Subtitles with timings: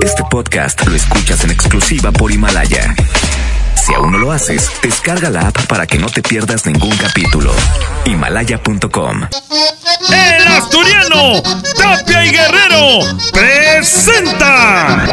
[0.00, 2.94] Este podcast lo escuchas en exclusiva por Himalaya.
[3.74, 7.54] Si aún no lo haces, descarga la app para que no te pierdas ningún capítulo.
[8.06, 9.28] Himalaya.com.
[10.08, 11.42] El asturiano
[11.76, 13.00] Tapia y Guerrero
[13.32, 15.04] presenta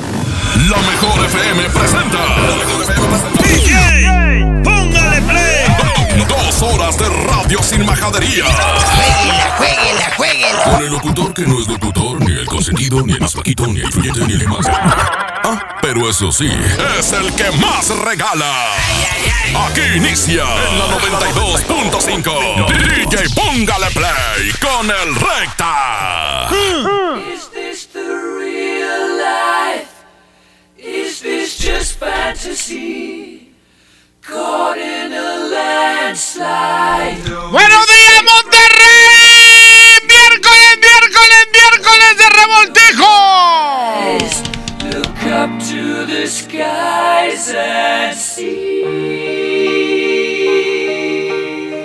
[0.70, 2.18] La mejor FM presenta.
[2.18, 3.38] La mejor FM presenta.
[6.60, 8.46] Dos horas de radio sin majadería.
[8.46, 10.64] Jueguela, jueguela, jueguela.
[10.64, 13.92] Con el locutor que no es locutor, ni el consentido, ni el más ni el
[13.92, 14.66] fluyente, ni el más.
[14.68, 16.50] Ah, pero eso sí,
[16.98, 18.72] es el que más regala.
[19.68, 23.06] Aquí inicia en la 92.5.
[23.06, 26.50] DJ Póngale Play con el Recta.
[27.36, 29.92] Is this the real life?
[30.76, 33.47] Is this just fantasy?
[37.52, 38.88] ¡Buenos días, Monterrey!
[40.06, 43.12] ¡Miércoles, miércoles, miércoles de revoltijo!
[44.92, 48.84] Look up to the skies and see.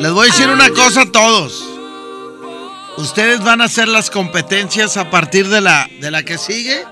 [0.00, 1.64] Les voy a decir una cosa a todos.
[2.96, 6.84] Ustedes van a hacer las competencias a partir de la, de la que sigue.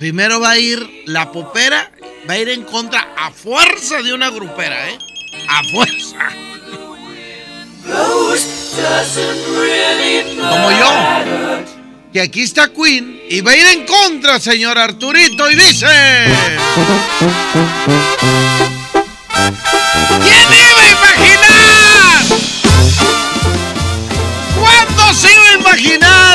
[0.00, 1.92] Primero va a ir la popera,
[2.26, 4.98] va a ir en contra a fuerza de una grupera, ¿eh?
[5.46, 6.16] A fuerza.
[10.38, 11.62] Como yo.
[12.14, 15.86] Que aquí está Queen y va a ir en contra, señor Arturito, y dice...
[20.22, 22.24] ¿Quién iba a imaginar?
[24.58, 26.29] ¿Cuándo se iba a imaginar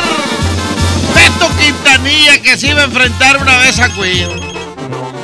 [2.05, 4.29] Que se iba a enfrentar una vez a Queen?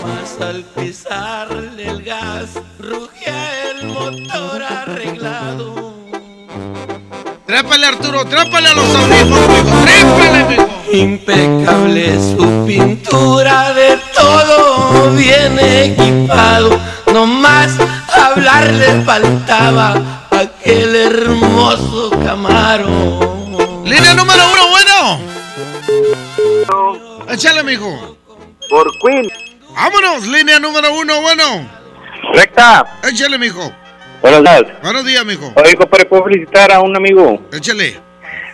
[0.04, 5.94] Más al pisarle el gas, rugía el motor arreglado.
[7.46, 9.82] Trépale, Arturo, trépale a los audífonos, mijo.
[9.84, 10.68] Trépale, mijo.
[10.92, 16.80] Impecable su pintura, de todo bien equipado.
[17.14, 17.74] No más
[18.12, 23.84] hablar le faltaba aquel hermoso Camaro.
[23.86, 24.61] Línea número uno.
[27.30, 28.18] Échale, mijo.
[28.70, 29.30] Por Queen.
[29.74, 31.70] Vámonos, línea número uno, bueno.
[32.34, 33.00] Recta.
[33.04, 33.72] Échale, mijo.
[34.22, 34.64] Buenos días.
[34.84, 35.52] Buenos días, mijo.
[35.56, 37.42] Oye, compadre, ¿puedo felicitar a un amigo?
[37.52, 38.00] Échale.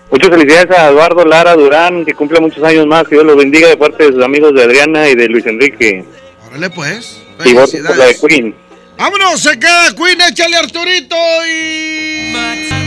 [0.09, 3.03] Muchas felicidades a Eduardo Lara Durán, que cumple muchos años más.
[3.07, 6.05] Que Dios los bendiga de parte de sus amigos de Adriana y de Luis Enrique.
[6.47, 7.21] Órale, pues.
[7.43, 8.17] Y voto por la de.
[8.19, 8.55] Queen.
[8.97, 12.86] Vámonos, se queda Queen, échale Arturito y.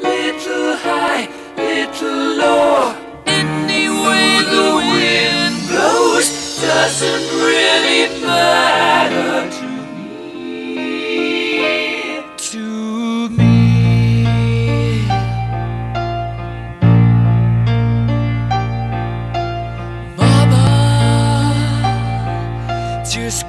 [0.00, 2.94] Little high, little low.
[3.26, 6.28] Any way the wind blows
[6.60, 10.78] doesn't really matter to me.
[12.36, 13.56] To me.
[20.16, 20.66] Mama
[23.10, 23.48] just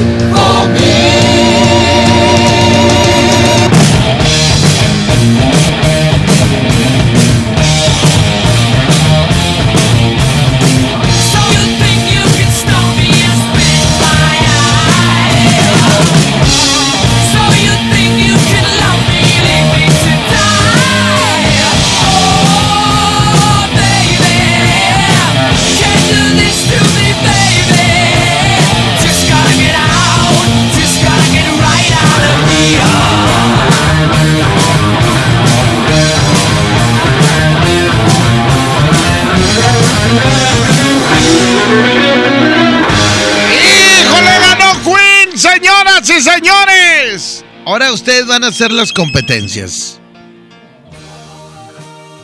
[46.03, 47.45] Señoras y señores!
[47.65, 49.99] Ahora ustedes van a hacer las competencias.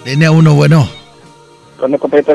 [0.05, 0.89] Línea uno, bueno.
[1.79, 2.25] ¿Dónde compadre?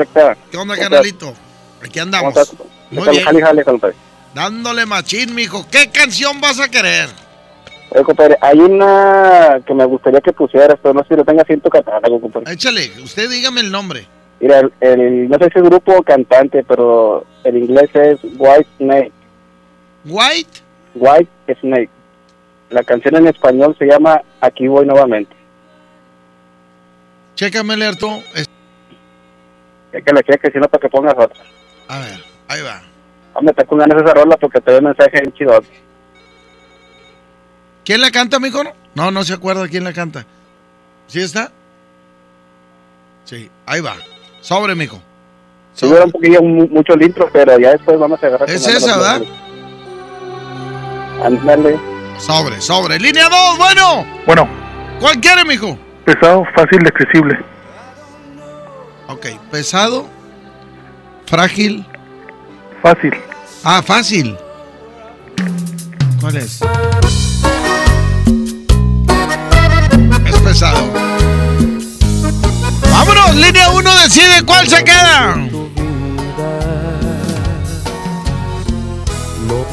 [0.51, 1.33] ¿Qué onda, canalito?
[1.81, 2.55] Aquí ¿Cómo andamos.
[2.91, 3.23] Muy bien.
[3.25, 3.95] Jale, jale, compadre.
[4.33, 5.65] Dándole machín, mijo.
[5.69, 7.09] ¿Qué canción vas a querer?
[7.89, 11.49] Oye, compadre, hay una que me gustaría que pusieras, pero no sé si lo tengas
[11.49, 12.53] en tu catálogo, compadre.
[12.53, 14.07] Échale, usted dígame el nombre.
[14.39, 18.67] Mira, el, el- no sé si es grupo o cantante, pero el inglés es White
[18.77, 19.11] Snake.
[20.05, 20.62] White.
[20.95, 21.29] White
[21.61, 21.89] Snake.
[22.69, 25.35] La canción en español se llama Aquí voy nuevamente.
[27.35, 28.23] Chécame, Lerto.
[28.35, 28.49] Es-
[29.91, 31.39] que le cheques, si no, para que pongas otra.
[31.87, 32.81] A ver, ahí va.
[33.35, 35.61] Hombre, está con ganas esa rola porque te doy un mensaje en chido.
[37.85, 38.61] ¿Quién la canta, mijo?
[38.95, 40.25] No, no se acuerda quién la canta.
[41.07, 41.51] ¿Sí está?
[43.25, 43.95] Sí, ahí va.
[44.41, 44.99] Sobre, mijo.
[45.73, 48.49] Si hubiera un poquillo, mu- mucho el intro, pero ya después vamos a agarrar.
[48.49, 49.21] Es esa, ¿verdad?
[51.23, 51.79] Ándale.
[52.17, 52.99] Sobre, sobre.
[52.99, 54.05] Línea 2, bueno.
[54.25, 54.47] Bueno,
[54.99, 55.77] ¿Cuál quiere, mijo?
[56.05, 57.37] pesado, fácil, accesible.
[59.07, 60.07] Ok, pesado,
[61.25, 61.85] frágil.
[62.81, 63.13] Fácil.
[63.63, 64.37] Ah, fácil.
[66.21, 66.61] ¿Cuál es?
[70.25, 70.83] Es pesado.
[72.91, 75.35] Vámonos, línea 1 decide cuál se queda.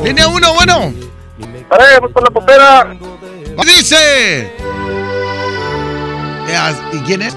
[0.04, 1.09] Línea 1, bueno.
[1.70, 2.96] ¡Vamos por la popera!
[3.56, 4.52] ¿Qué dice?
[6.92, 7.36] ¿Y quién es?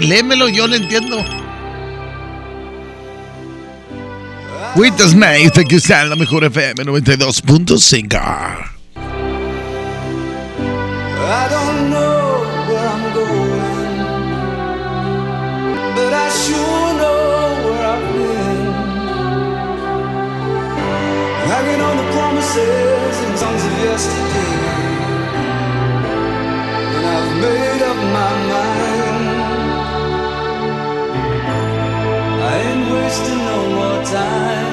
[0.00, 1.24] Léemelo, yo lo entiendo.
[4.74, 8.78] The Snake, que está en la mejor FM 92.5.
[11.20, 12.17] I don't know
[21.58, 24.52] Hanging on the promises and songs of yesterday,
[26.94, 29.26] and I've made up my mind.
[32.48, 34.67] I ain't wasting no more time.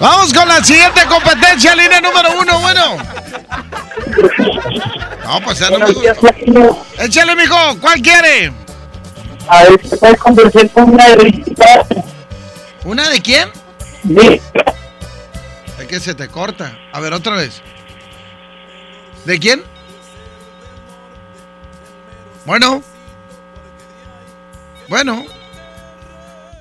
[0.00, 2.96] Vamos con la siguiente competencia, línea número uno, bueno.
[5.24, 6.34] No, pues ya no me gusta.
[6.98, 8.52] Échale, mijo, ¿cuál quiere?
[9.48, 11.56] A ver, ¿se puede conversar con una de
[12.84, 13.48] ¿Una de quién?
[14.02, 14.40] Sí.
[15.78, 16.78] Es que se te corta.
[16.92, 17.60] A ver, otra vez.
[19.24, 19.62] ¿De quién?
[22.44, 22.82] Bueno.
[24.88, 25.24] Bueno.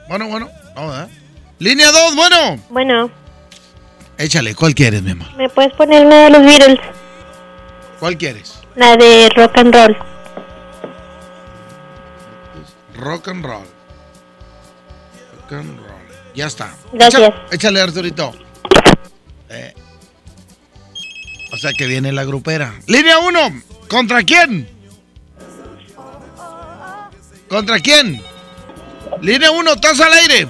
[0.08, 0.50] Bueno, bueno.
[0.76, 1.10] No, ¿verdad?
[1.60, 2.60] Línea 2, bueno.
[2.70, 3.10] Bueno,
[4.18, 5.28] Échale, ¿cuál quieres, mi amor?
[5.36, 6.80] ¿me puedes poner una de los Beatles?
[8.00, 8.60] ¿Cuál quieres?
[8.76, 9.98] La de rock and roll.
[12.96, 13.66] Rock and roll.
[15.42, 15.98] Rock and roll.
[16.34, 16.76] Ya está.
[16.94, 17.32] Gracias.
[17.52, 18.34] Échale, Arturito.
[19.50, 19.74] Eh.
[21.54, 22.74] O sea que viene la grupera.
[22.88, 23.62] Línea 1.
[23.88, 24.68] ¿Contra quién?
[27.48, 28.22] ¿Contra quién?
[29.22, 30.48] Línea 1, estás al aire.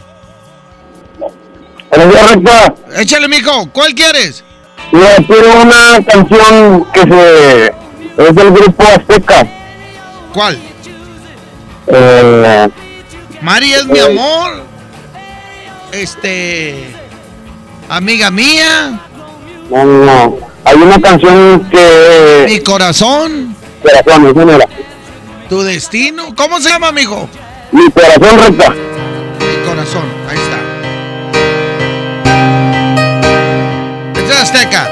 [1.89, 2.75] Buenos días, recta.
[2.97, 3.69] Échale, mijo.
[3.71, 4.43] ¿Cuál quieres?
[4.91, 7.67] Mira, quiero una canción que se...
[8.17, 9.47] es del grupo Azteca.
[10.33, 10.59] ¿Cuál?
[11.87, 12.69] Eh,
[13.41, 14.63] Mari es mi amor.
[15.91, 16.93] Este.
[17.89, 18.99] Amiga mía.
[19.69, 20.37] no, no.
[20.65, 22.45] Hay una canción que...
[22.49, 23.55] Mi corazón.
[23.81, 24.67] Corazón, esa no era.
[25.47, 26.35] Tu destino.
[26.35, 27.29] ¿Cómo se llama, mijo?
[27.71, 28.71] Mi corazón, recta.
[28.71, 30.16] Mi corazón.
[34.27, 34.89] De Azteca.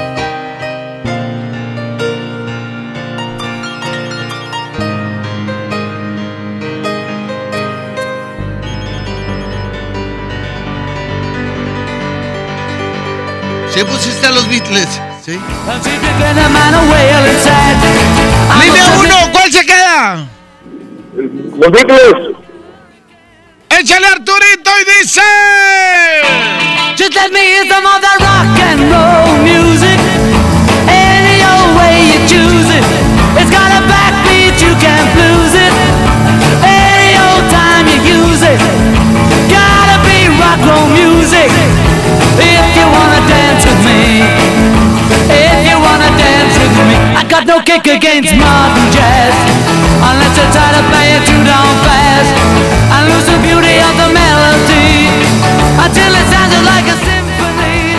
[13.74, 14.88] ¿Sí pusiste a los Beatles?
[15.22, 15.38] Sí.
[18.58, 20.26] Línea 1, ¿cuál se queda?
[21.14, 22.36] Los Beatles.
[23.68, 25.20] Échale Arturito y dice.
[26.96, 30.00] Just let me hear some of that rock and roll music.
[30.88, 32.80] Any old way you choose it.
[33.36, 35.76] It's got a backbeat, you can't lose it.
[36.64, 38.56] Any old time you use it.
[39.52, 41.52] Gotta be rock roll music.
[42.40, 44.24] If you wanna dance with me.
[45.28, 46.96] If you wanna dance with me.
[47.12, 49.36] I got no kick against modern jazz.
[50.00, 52.45] Unless you try to play it too down fast.
[55.86, 56.26] Until it
[56.66, 57.94] like a symphony.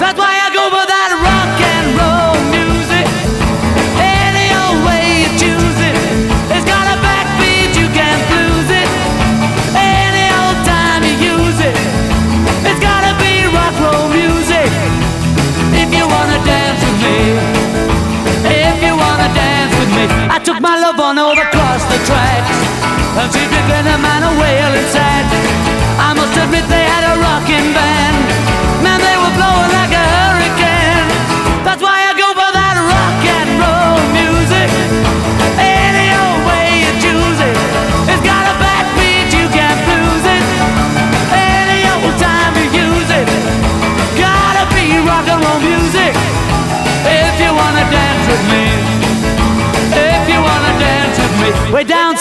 [0.00, 3.04] That's why I go for that rock and roll music.
[4.00, 6.00] Any old way you choose it.
[6.48, 8.88] It's got a backbeat, you can't lose it.
[9.76, 11.76] Any old time you use it.
[12.64, 14.72] It's gotta be rock roll music.
[15.76, 17.36] If you wanna dance with me.
[18.48, 20.04] If you wanna dance with me.
[20.32, 22.56] I took my love on over across the tracks.
[23.12, 25.28] And she took a man a whale inside.
[26.00, 26.79] I must admit they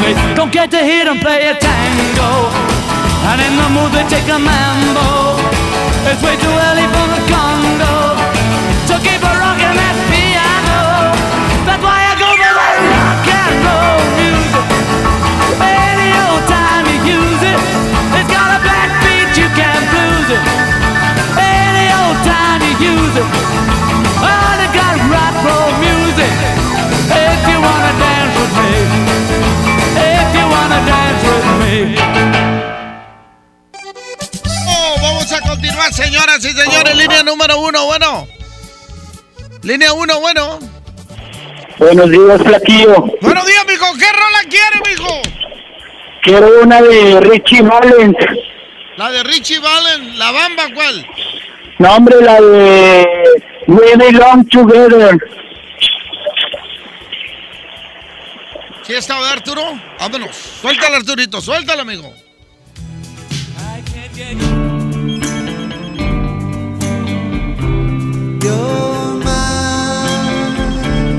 [0.00, 0.12] Me.
[0.34, 2.30] Don't get to hear them play a tango.
[3.30, 5.36] And in the mood they take a mambo.
[6.06, 7.94] It's way too early for the Congo.
[8.86, 11.10] So keep a rocking that piano.
[11.66, 14.66] That's why I go for that rock and roll music.
[15.58, 17.58] Any old time you use it.
[18.16, 20.42] It's got a backbeat, you can't lose it.
[21.42, 23.28] Any old time you use it.
[24.22, 26.32] Oh, they got rock roll music.
[27.10, 29.25] If you wanna dance with me.
[34.68, 36.96] Oh, vamos a continuar, señoras y señores.
[36.96, 38.26] Línea número uno, bueno.
[39.62, 40.58] Línea uno, bueno.
[41.78, 43.04] Buenos días, Flaquillo.
[43.20, 43.86] Buenos días, mijo.
[43.98, 45.22] ¿Qué rola quiere, mijo?
[46.22, 48.16] Quiero una de Richie Valens.
[48.96, 50.18] La de Richie Valen.
[50.18, 51.06] ¿La bamba cuál?
[51.78, 53.06] No, hombre, la de
[53.66, 55.18] We Belong Together.
[58.86, 59.62] ¿Sí está de Arturo?
[59.98, 60.36] Vámonos.
[60.36, 61.40] Suéltala, Arturito.
[61.40, 62.12] Suéltala, amigo.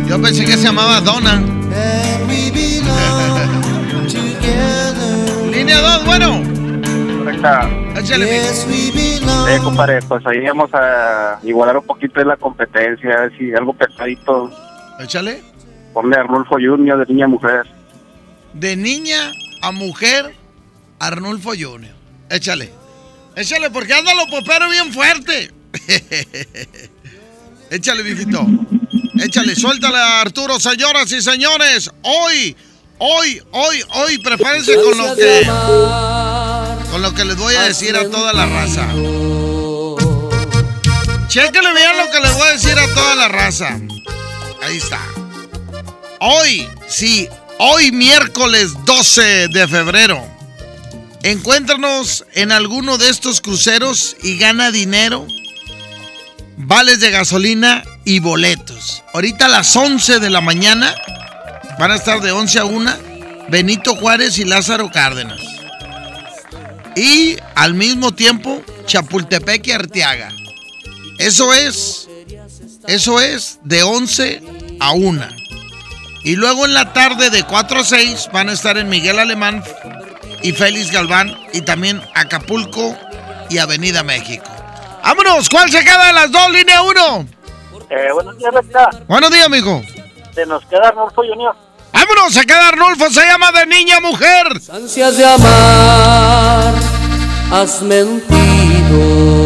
[0.07, 1.41] Yo pensé que se llamaba Donna.
[5.51, 6.41] Línea 2, bueno.
[7.19, 7.69] Correcta.
[7.97, 8.41] Échale,
[9.49, 13.53] Eh, compadre, pues ahí vamos a igualar un poquito de la competencia, a ver si
[13.53, 14.49] algo pesadito.
[14.99, 15.41] Échale.
[15.99, 17.63] A Arnulfo Junior de niña a mujer.
[18.53, 19.31] De niña
[19.61, 20.35] a mujer,
[20.99, 21.95] Arnulfo Junior.
[22.29, 22.71] Échale.
[23.35, 25.51] Échale, porque anda lo popero bien fuerte.
[27.71, 28.45] Échale, viejito.
[29.19, 31.91] Échale, suéltala, Arturo, señoras y señores.
[32.03, 32.55] Hoy,
[32.99, 35.47] hoy, hoy, hoy, prepárense con lo que.
[36.91, 38.87] Con lo que les voy a decir a toda la raza.
[41.27, 43.79] Chéquenle bien lo que les voy a decir a toda la raza.
[44.61, 44.99] Ahí está.
[46.19, 47.27] Hoy, sí,
[47.59, 50.25] hoy miércoles 12 de febrero.
[51.21, 55.27] Encuéntranos en alguno de estos cruceros y gana dinero,
[56.57, 59.03] vales de gasolina y boletos.
[59.13, 60.95] Ahorita a las 11 de la mañana
[61.77, 62.97] van a estar de 11 a 1
[63.49, 65.41] Benito Juárez y Lázaro Cárdenas.
[66.95, 70.29] Y al mismo tiempo Chapultepec y Arteaga.
[71.19, 72.07] Eso es,
[72.87, 74.41] eso es de 11
[74.79, 75.46] a 1.
[76.23, 79.63] Y luego en la tarde de 4 a 6 van a estar en Miguel Alemán
[80.41, 82.95] y Félix Galván y también Acapulco
[83.49, 84.49] y Avenida México.
[85.03, 85.47] ¡Vámonos!
[85.49, 86.51] ¿Cuál se queda de las dos?
[86.51, 87.27] Línea 1.
[87.89, 88.89] Eh, buenos días, Recta.
[89.07, 89.81] Buenos días, amigo.
[90.35, 91.55] Se nos queda Arnulfo Junior.
[91.93, 92.33] ¡Vámonos!
[92.33, 94.47] Se queda Arnulfo, se llama de niña mujer.
[94.71, 96.73] Ansias de amar,
[97.51, 99.36] has mentido.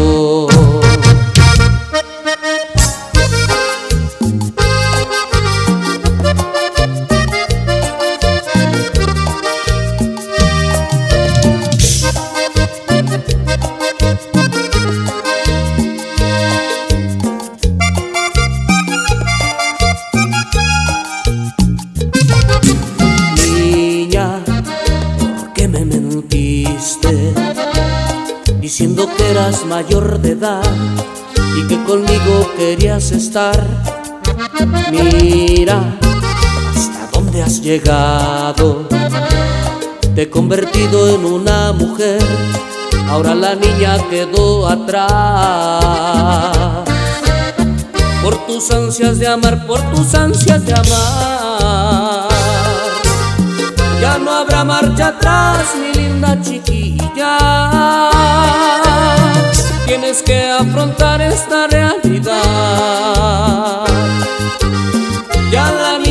[29.42, 30.62] Eras mayor de edad
[31.58, 33.58] y que conmigo querías estar.
[34.90, 35.98] Mira,
[36.70, 38.86] hasta dónde has llegado.
[40.14, 42.22] Te he convertido en una mujer,
[43.08, 45.10] ahora la niña quedó atrás.
[48.22, 52.28] Por tus ansias de amar, por tus ansias de amar.
[54.00, 58.02] Ya no habrá marcha atrás, mi linda chiquilla.
[60.02, 62.34] Tienes que afrontar esta realidad.
[65.52, 66.01] Ya la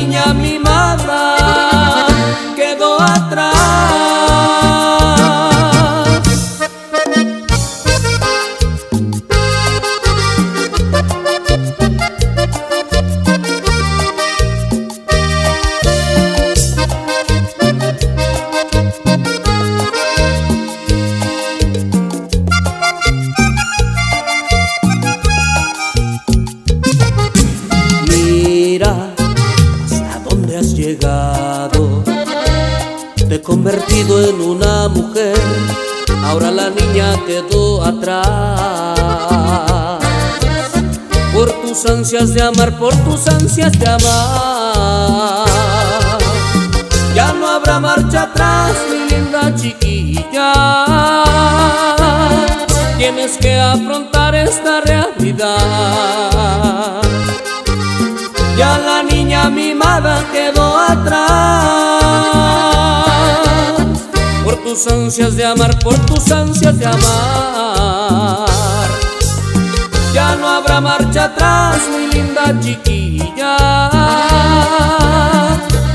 [34.09, 35.37] en una mujer.
[36.25, 38.25] Ahora la niña quedó atrás.
[41.33, 45.45] Por tus ansias de amar, por tus ansias de amar.
[47.15, 50.53] Ya no habrá marcha atrás, mi linda chiquilla.
[52.97, 55.51] Tienes que afrontar esta realidad.
[58.57, 62.40] Ya la niña mimada quedó atrás.
[64.71, 68.47] Tus ansias de amar, por tus ansias de amar.
[70.13, 73.89] Ya no habrá marcha atrás, mi linda chiquilla.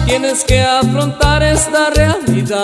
[0.04, 2.60] Tienes que afrontar esta realidad.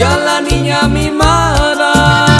[0.00, 2.37] Ya la niña mimada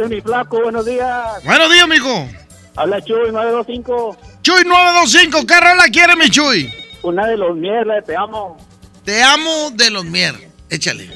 [0.00, 1.44] Ese es mi flaco, buenos días.
[1.44, 2.26] Buenos días, mijo.
[2.74, 4.16] Habla Chuy 925.
[4.40, 6.72] Chuy 925, ¿qué rola quieres, mi Chuy?
[7.02, 8.56] Una de los mierda, te amo.
[9.04, 10.34] Te amo de los mier.
[10.70, 11.10] Échale.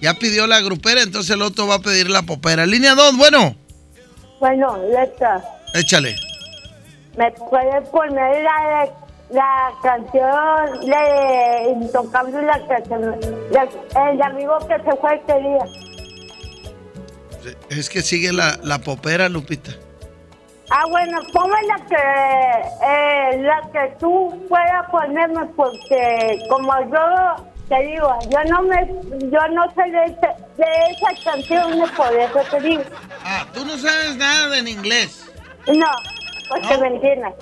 [0.00, 2.64] Ya pidió la grupera, entonces el otro va a pedir la popera.
[2.64, 3.56] Línea 2, bueno.
[4.38, 5.42] Bueno, letra.
[5.74, 6.14] Échale.
[7.18, 13.18] ¿Me puedes poner la, de- la canción de Intocable, la canción,
[13.50, 15.91] la- el amigo que se fue este día?
[17.70, 19.72] Es que sigue la, la popera, Lupita.
[20.70, 27.82] Ah, bueno, ponme la que, eh, la que tú puedas ponerme porque como yo te
[27.86, 28.86] digo, yo no me,
[29.30, 32.82] yo no sé de, ese- de esas canciones, por eso te digo.
[33.24, 35.26] Ah, tú no sabes nada de en inglés.
[35.66, 35.90] No,
[36.48, 37.34] porque me entiendes.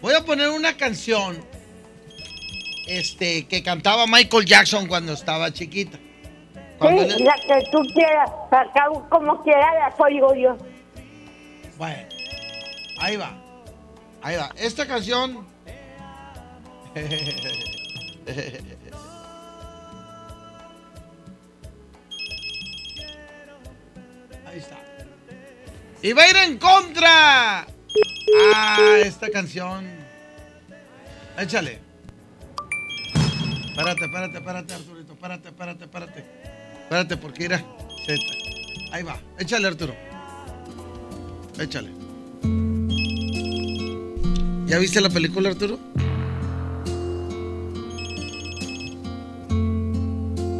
[0.00, 1.36] Voy a poner una canción
[2.86, 5.98] este, que cantaba Michael Jackson cuando estaba chiquita.
[6.78, 10.56] Cuando Sí, le- la que tú quieras, acá como quiera la oigo yo.
[11.78, 12.08] Bueno,
[12.98, 13.32] ahí va.
[14.22, 14.50] Ahí va.
[14.56, 15.46] Esta canción.
[24.46, 24.76] Ahí está.
[26.02, 27.66] Y va a ir en contra.
[28.54, 29.86] Ah, esta canción.
[31.38, 31.80] Échale.
[33.66, 35.12] Espérate, espérate, espérate, Arturito.
[35.12, 36.24] Espérate, espérate, espérate.
[36.86, 37.48] Espérate, porque.
[37.48, 37.60] Z.
[38.92, 39.18] Ahí va.
[39.40, 39.92] Échale, Arturo.
[41.58, 41.90] Échale.
[44.66, 45.80] ¿Ya viste la película, Arturo?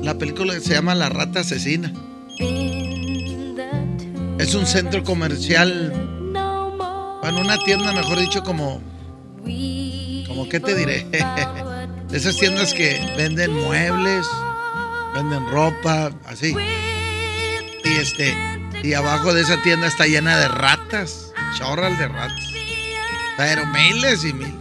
[0.03, 1.93] La película se llama La Rata Asesina.
[4.41, 5.93] Es un centro comercial.
[7.23, 8.81] Bueno, una tienda, mejor dicho, como.
[10.27, 11.07] Como, ¿qué te diré?
[12.13, 14.27] Esas tiendas que venden muebles,
[15.17, 16.55] venden ropa, así.
[17.85, 18.35] Y este.
[18.83, 21.33] Y abajo de esa tienda está llena de ratas.
[21.57, 22.53] Chorral de ratas.
[23.37, 24.55] Pero miles y mil.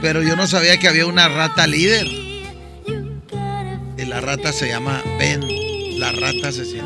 [0.00, 2.06] Pero yo no sabía que había una rata líder.
[2.06, 5.40] Y la rata se llama Ben,
[5.98, 6.84] la rata asesina.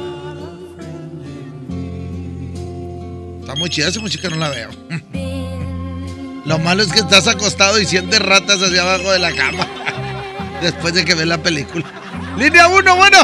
[3.40, 4.70] Está muy chida, mucho que no la veo.
[6.46, 9.66] Lo malo es que estás acostado y sientes ratas hacia abajo de la cama.
[10.62, 11.99] Después de que ves la película.
[12.40, 13.18] Línea 1, bueno.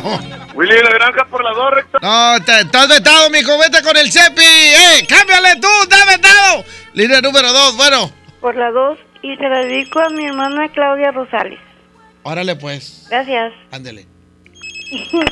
[0.55, 1.99] Willy, la granja por la dos, recta.
[2.03, 3.59] No, te- estás vetado, mijo.
[3.59, 4.43] Vete con el Cepi.
[4.43, 5.07] ¡Eh!
[5.09, 5.69] ¡Cámbiale tú!
[5.83, 6.65] ¡Estás vetado!
[6.93, 8.11] Línea número 2, bueno.
[8.41, 11.59] Por la dos y se la dedico a mi hermana Claudia Rosales.
[12.23, 13.07] Órale, pues.
[13.11, 13.53] Gracias.
[13.73, 14.07] Ándele.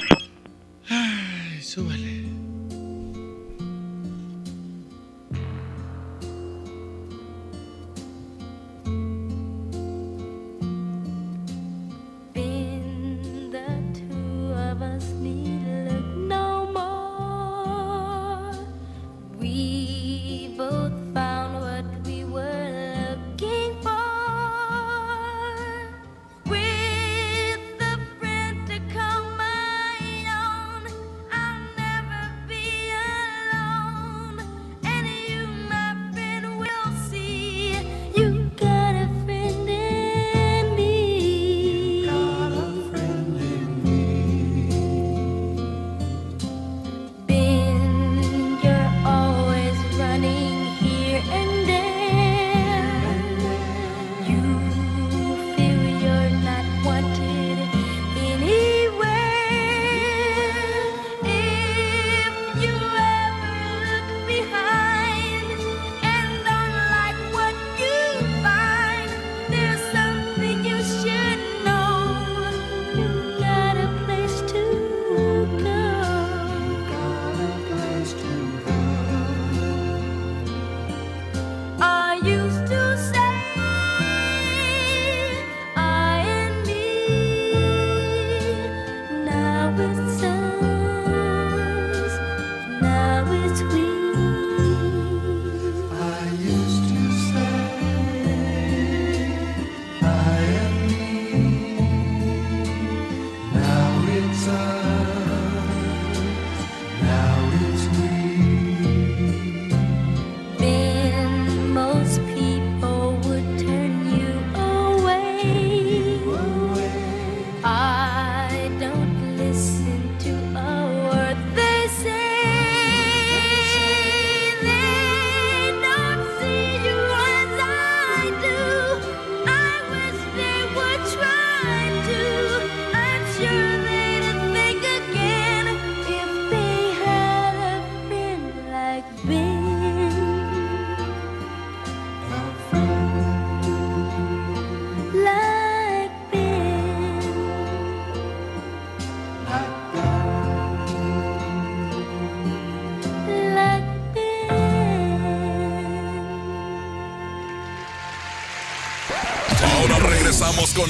[0.90, 2.03] Ay, súbale.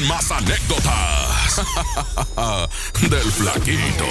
[0.08, 1.62] Más anécdotas
[3.10, 4.04] del flaquito.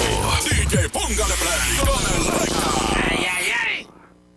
[0.92, 2.44] Póngale el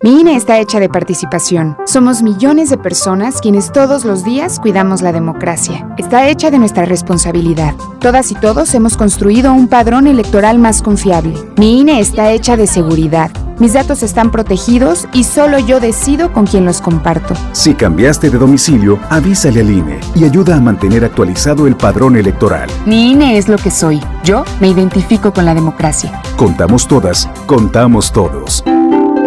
[0.04, 1.76] Mi INE está hecha de participación.
[1.86, 5.96] Somos millones de personas quienes todos los días cuidamos la democracia.
[5.98, 7.74] Está hecha de nuestra responsabilidad.
[8.00, 11.34] Todas y todos hemos construido un padrón electoral más confiable.
[11.58, 13.32] Mi INE está hecha de seguridad.
[13.60, 17.34] Mis datos están protegidos y solo yo decido con quién los comparto.
[17.54, 22.70] Si cambiaste de domicilio, avísale al INE y ayuda a mantener actualizado el padrón electoral.
[22.86, 24.00] Mi INE es lo que soy.
[24.24, 26.22] Yo me identifico con la democracia.
[26.36, 28.64] Contamos todas, contamos todos.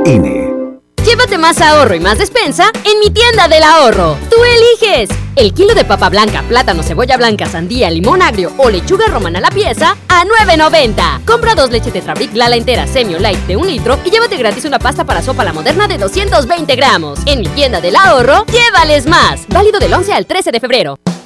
[0.07, 0.55] INE.
[1.05, 4.17] Llévate más ahorro y más despensa en mi tienda del ahorro.
[4.31, 5.09] Tú eliges.
[5.41, 9.41] El kilo de papa blanca, plátano, cebolla blanca, sandía, limón agrio o lechuga romana a
[9.41, 11.25] la pieza a 9.90.
[11.25, 14.79] Compra dos leches Tetrabric Lala entera semi light de un litro y llévate gratis una
[14.79, 17.21] pasta para sopa la moderna de 220 gramos.
[17.25, 19.47] En mi tienda del ahorro, llévales más.
[19.49, 20.99] Válido del 11 al 13 de febrero.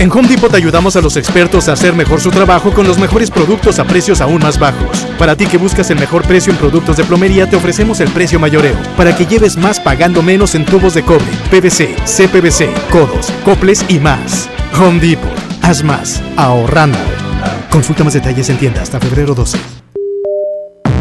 [0.00, 3.30] En Home Depot ayudamos a los expertos a hacer mejor su trabajo con los mejores
[3.30, 5.06] productos a precios aún más bajos.
[5.18, 8.40] Para ti que buscas el mejor precio en productos de plomería, te ofrecemos el precio
[8.40, 13.84] mayoreo, para que lleves más pagando menos en tubos de cobre, PVC, CPVC, codos, coples
[13.88, 14.48] y más.
[14.80, 16.98] Home Depot, haz más, ahorrando.
[17.70, 19.79] Consulta más detalles en tienda hasta febrero 12.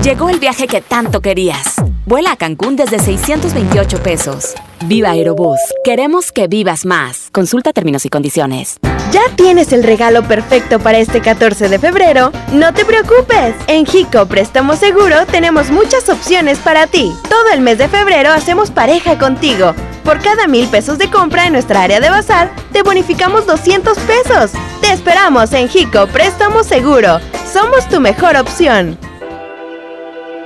[0.04, 1.76] Llegó el viaje que tanto querías.
[2.06, 4.56] Vuela a Cancún desde 628 pesos.
[4.86, 5.60] Viva Aerobús.
[5.84, 7.28] Queremos que vivas más.
[7.34, 8.78] Consulta términos y condiciones.
[9.12, 12.32] ¿Ya tienes el regalo perfecto para este 14 de febrero?
[12.54, 13.56] No te preocupes.
[13.68, 17.14] En Jico Préstamo Seguro tenemos muchas opciones para ti.
[17.28, 19.76] Todo el mes de febrero hacemos pareja contigo.
[20.06, 24.52] Por cada mil pesos de compra en nuestra área de bazar, te bonificamos 200 pesos.
[24.80, 27.20] Te esperamos en Jico Préstamo Seguro.
[27.52, 28.98] Somos tu mejor opción.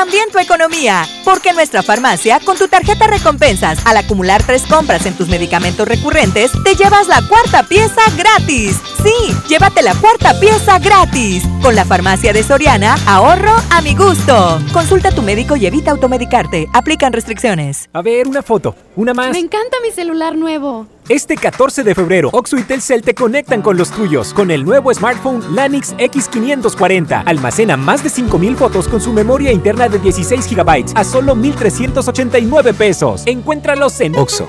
[0.00, 1.02] también tu economía.
[1.26, 5.86] Porque en nuestra farmacia, con tu tarjeta recompensas, al acumular tres compras en tus medicamentos
[5.86, 8.80] recurrentes, te llevas la cuarta pieza gratis.
[9.02, 11.44] Sí, llévate la cuarta pieza gratis.
[11.62, 14.58] Con la farmacia de Soriana, ahorro a mi gusto.
[14.72, 16.66] Consulta a tu médico y evita automedicarte.
[16.72, 17.90] Aplican restricciones.
[17.92, 18.74] A ver, una foto.
[18.96, 19.32] Una más.
[19.32, 20.86] Me encanta mi celular nuevo.
[21.10, 24.94] Este 14 de febrero, Oxo y Telcel te conectan con los tuyos con el nuevo
[24.94, 27.24] smartphone Lanix X540.
[27.26, 32.74] Almacena más de 5000 fotos con su memoria interna de 16 GB a solo 1389
[32.74, 33.24] pesos.
[33.26, 34.48] Encuéntralos en Oxo,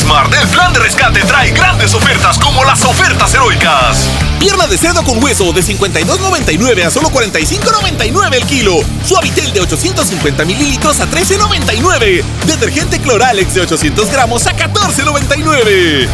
[0.00, 4.08] Smart, el plan de rescate trae grandes ofertas como las ofertas heroicas.
[4.38, 8.80] Pierna de cerdo con hueso de 52.99 a solo 45.99 el kilo.
[9.06, 12.22] Suavitel de 850 mililitros a 13.99.
[12.46, 16.08] Detergente Cloralex de 800 gramos a 14.99.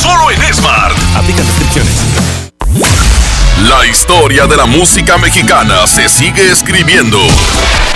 [0.00, 0.96] Solo en Smart.
[1.16, 3.05] Aplican descripciones.
[3.62, 7.18] La historia de la música mexicana se sigue escribiendo.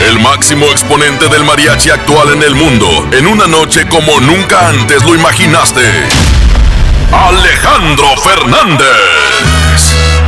[0.09, 5.05] El máximo exponente del mariachi actual en el mundo, en una noche como nunca antes
[5.05, 5.83] lo imaginaste.
[7.13, 8.87] Alejandro Fernández.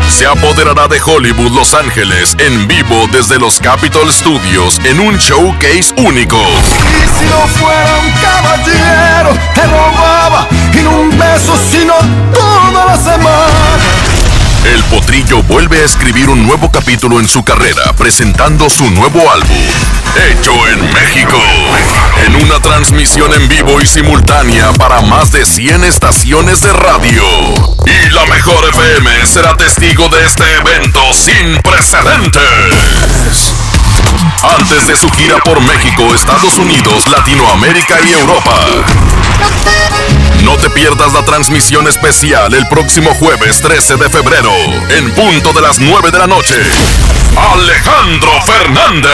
[0.09, 5.95] Se apoderará de Hollywood Los Ángeles en vivo desde los Capitol Studios en un showcase
[5.97, 6.37] único.
[6.37, 10.47] Y si no fuera un caballero, te robaba
[10.83, 11.95] no un beso, sino
[12.33, 14.02] toda la semana.
[14.64, 19.57] El Potrillo vuelve a escribir un nuevo capítulo en su carrera, presentando su nuevo álbum,
[20.31, 21.37] Hecho en México,
[22.25, 27.25] en una transmisión en vivo y simultánea para más de 100 estaciones de radio.
[27.87, 32.42] Y la mejor FM será testigo de este evento sin precedentes.
[34.59, 38.61] Antes de su gira por México, Estados Unidos, Latinoamérica y Europa.
[40.42, 44.52] No te pierdas la transmisión especial el próximo jueves 13 de febrero,
[44.90, 46.57] en punto de las 9 de la noche.
[47.55, 49.11] Alejandro Fernández,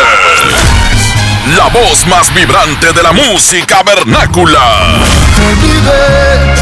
[1.56, 5.02] la voz más vibrante de la música vernácula.
[5.36, 6.54] Te olvidé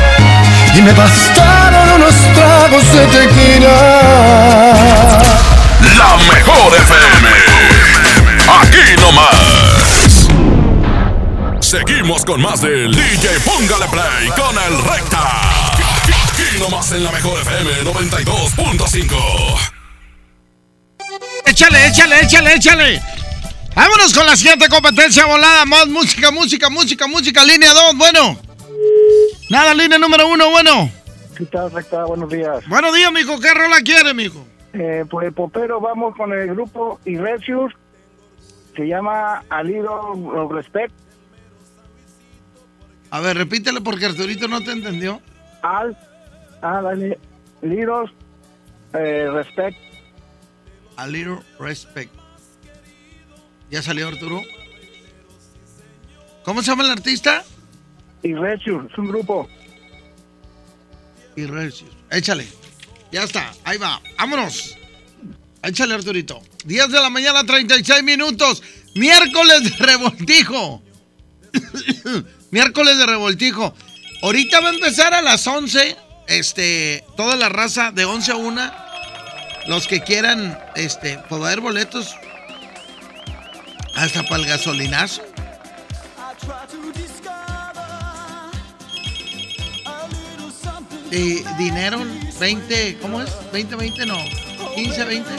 [0.78, 3.76] y me bastaron unos tragos de tequila.
[5.96, 7.28] La mejor FM.
[8.60, 9.55] Aquí nomás.
[11.66, 15.72] Seguimos con más del DJ Póngale Play con el Recta.
[16.30, 19.72] Aquí nomás en la mejor FM 92.5.
[21.44, 23.02] Échale, échale, échale, échale.
[23.74, 25.64] Vámonos con la siguiente competencia volada.
[25.64, 27.44] Más música, música, música, música.
[27.44, 28.38] Línea 2, bueno.
[29.50, 30.88] Nada, línea número 1, bueno.
[31.36, 32.04] ¿Qué tal, Recta?
[32.04, 32.64] Buenos días.
[32.68, 33.40] Buenos días, mijo.
[33.40, 34.46] ¿Qué rola quiere, mijo?
[34.72, 37.72] Eh, pues, popero, vamos con el grupo Irresius.
[38.76, 41.05] Se llama A Little of Respect.
[43.10, 45.20] A ver, repítelo porque Arturito no te entendió.
[45.62, 45.96] Al,
[46.62, 47.18] al,
[47.62, 48.12] Little
[48.94, 49.78] eh, Respect.
[50.96, 52.10] A little respect.
[53.70, 54.42] ¿Ya salió Arturo?
[56.44, 57.44] ¿Cómo se llama el artista?
[58.22, 59.48] Irresius, es un grupo.
[61.34, 61.90] Irresius.
[62.10, 62.46] Échale.
[63.12, 64.00] Ya está, ahí va.
[64.16, 64.76] Vámonos.
[65.62, 66.40] Échale, Arturito.
[66.64, 68.62] 10 de la mañana, 36 minutos.
[68.94, 70.82] Miércoles de revoltijo.
[72.50, 73.74] Miércoles de revoltijo.
[74.22, 75.96] Ahorita va a empezar a las 11.
[76.28, 78.72] Este, toda la raza de 11 a 1.
[79.68, 82.14] Los que quieran, este, poder boletos.
[83.94, 85.22] Hasta para el gasolinazo.
[91.10, 92.04] Y dinero,
[92.38, 93.30] 20, ¿cómo es?
[93.52, 94.18] 20, 20, no.
[94.74, 95.30] 15, 20.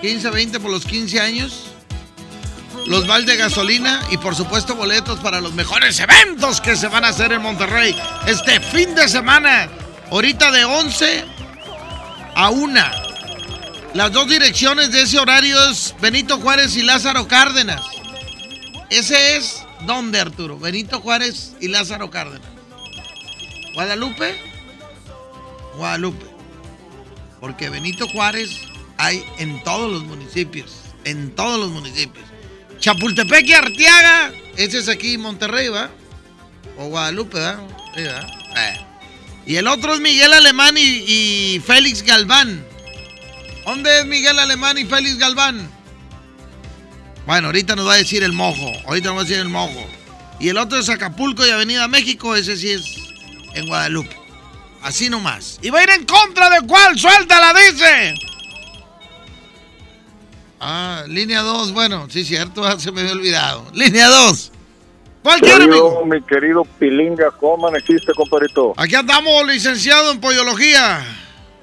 [0.00, 1.65] 15, 20 por los 15 años.
[2.86, 7.04] Los vales de gasolina y por supuesto boletos para los mejores eventos que se van
[7.04, 9.68] a hacer en Monterrey este fin de semana.
[10.10, 11.24] Ahorita de 11
[12.36, 12.80] a 1.
[13.94, 17.82] Las dos direcciones de ese horario es Benito Juárez y Lázaro Cárdenas.
[18.88, 20.58] Ese es donde, Arturo.
[20.58, 22.48] Benito Juárez y Lázaro Cárdenas.
[23.74, 24.38] Guadalupe.
[25.76, 26.26] Guadalupe.
[27.40, 28.60] Porque Benito Juárez
[28.96, 30.76] hay en todos los municipios.
[31.04, 32.24] En todos los municipios.
[32.78, 34.32] Chapultepec y Arteaga.
[34.56, 35.90] Ese es aquí Monterrey, ¿va?
[36.78, 37.60] O Guadalupe, ¿va?
[37.96, 38.80] Eh.
[39.46, 42.64] Y el otro es Miguel Alemán y, y Félix Galván.
[43.64, 45.70] ¿Dónde es Miguel Alemán y Félix Galván?
[47.26, 48.72] Bueno, ahorita nos va a decir el mojo.
[48.86, 49.86] Ahorita nos va a decir el mojo.
[50.38, 52.36] Y el otro es Acapulco y Avenida México.
[52.36, 52.84] Ese sí es
[53.54, 54.16] en Guadalupe.
[54.82, 55.58] Así nomás.
[55.62, 56.96] Y va a ir en contra de cuál.
[56.98, 58.14] Suéltala, dice.
[60.60, 61.72] Ah, línea 2.
[61.72, 62.62] Bueno, sí, cierto.
[62.78, 63.64] Se me había olvidado.
[63.72, 64.52] Línea 2.
[65.22, 66.04] ¿Cuál quiere, amigo?
[66.06, 68.74] mi querido Pilinga, ¿cómo existe, compadrito?
[68.76, 71.04] Aquí andamos, licenciado en Pollología.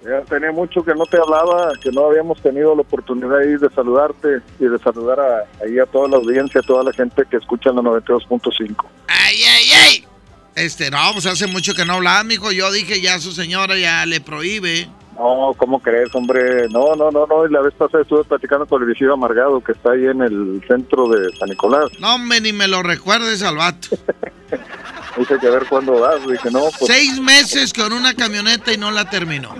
[0.03, 3.69] Ya tenía mucho que no te hablaba, que no habíamos tenido la oportunidad ahí de
[3.73, 7.37] saludarte y de saludar a, ahí a toda la audiencia, a toda la gente que
[7.37, 8.85] escucha en la 92.5.
[9.07, 10.07] ¡Ay, ay, ay!
[10.55, 12.51] Este, no, pues hace mucho que no hablaba, mijo.
[12.51, 14.89] Yo dije ya su señora ya le prohíbe.
[15.17, 16.67] No, ¿cómo crees, hombre?
[16.69, 17.45] No, no, no, no.
[17.45, 20.63] Y la vez pasada estuve platicando con el vecino amargado que está ahí en el
[20.67, 21.89] centro de San Nicolás.
[21.99, 23.89] No, hombre, ni me lo recuerdes al vato.
[25.17, 26.25] Dice que a ver cuándo vas.
[26.27, 26.87] Dije, no, pues.
[26.87, 29.53] Seis meses con una camioneta y no la terminó.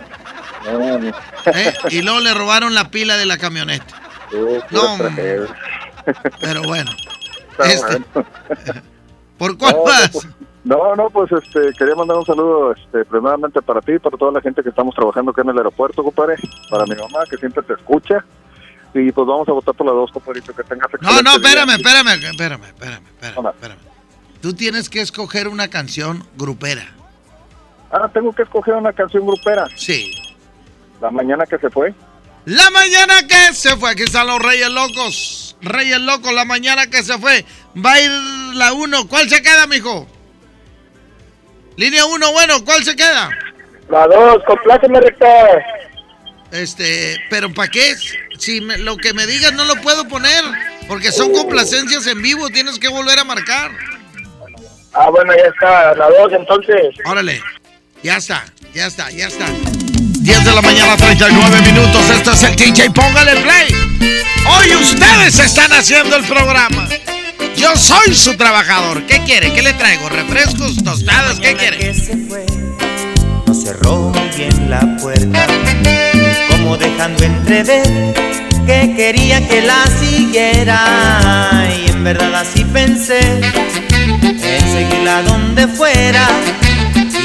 [0.65, 1.09] No, no.
[1.09, 1.73] ¿eh?
[1.91, 4.01] Y luego le robaron la pila de la camioneta.
[4.31, 4.97] pura No.
[6.41, 6.91] Pero bueno.
[7.59, 8.27] Este, bueno.
[9.37, 10.09] ¿Por cuál No, vas?
[10.11, 10.27] pues-
[10.63, 14.41] No, no, pues este, quería mandar un saludo este, primeramente para ti, para toda la
[14.41, 16.35] gente que estamos trabajando acá en el aeropuerto, compadre,
[16.69, 18.23] para mi mamá que siempre te escucha.
[18.93, 22.07] Y pues vamos a votar por las dos, compadrito, que tengas No, no, espérame, espérame,
[22.09, 23.79] espérame, espérame, espérame, espérame.
[24.41, 26.85] Tú tienes que escoger una canción grupera.
[27.91, 29.65] Ah, tengo que escoger una canción grupera.
[29.75, 30.11] Sí.
[31.01, 31.93] La mañana que se fue.
[32.45, 35.57] La mañana que se fue, aquí están los Reyes Locos.
[35.61, 37.45] Reyes Locos, la mañana que se fue.
[37.75, 38.11] Va a ir
[38.55, 39.07] la 1.
[39.07, 40.07] ¿Cuál se queda, mijo?
[41.77, 43.29] Línea 1, bueno, ¿cuál se queda?
[43.89, 45.61] La dos, compláceme, rector.
[46.51, 47.95] Este, pero ¿para qué?
[48.37, 50.43] Si me- lo que me digas no lo puedo poner,
[50.87, 53.71] porque son complacencias en vivo, tienes que volver a marcar.
[54.93, 55.95] Ah, bueno, ya está.
[55.95, 56.77] La dos, entonces.
[57.05, 57.41] Órale,
[58.03, 59.45] ya está, ya está, ya está.
[60.21, 62.09] 10 de la mañana, 39 minutos.
[62.11, 62.91] Esto es el DJ.
[62.91, 63.75] Póngale play.
[64.47, 66.87] Hoy ustedes están haciendo el programa.
[67.55, 69.05] Yo soy su trabajador.
[69.05, 69.53] ¿Qué quiere?
[69.53, 70.09] ¿Qué le traigo?
[70.09, 71.39] ¿Refrescos, tostadas?
[71.39, 71.93] ¿Qué quiere?
[73.47, 75.45] No cerró bien la puerta,
[76.49, 78.33] como dejando entrever
[78.65, 81.67] que quería que la siguiera.
[81.85, 83.19] Y en verdad así pensé
[84.21, 86.27] en seguirla donde fuera.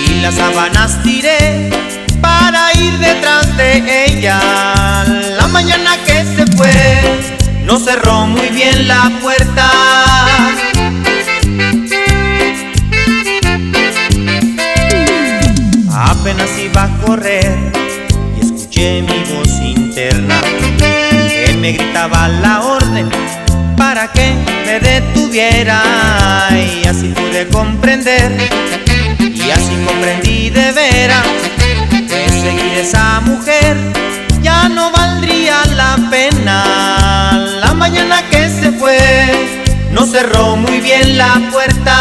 [0.06, 1.70] Y las sábanas tiré
[2.20, 4.38] para ir detrás de ella.
[5.36, 7.37] La mañana que se fue,
[7.68, 9.70] no cerró muy bien la puerta.
[15.92, 17.54] Apenas iba a correr
[18.36, 20.40] y escuché mi voz interna
[20.78, 23.10] que me gritaba la orden
[23.76, 24.32] para que
[24.64, 25.82] me detuviera
[26.52, 28.32] y así pude comprender
[29.20, 31.26] y así comprendí de veras
[31.90, 33.76] que seguir esa mujer
[34.42, 37.07] ya no valdría la pena.
[37.90, 38.98] Mañana que se fue
[39.92, 41.98] no cerró muy bien la puerta.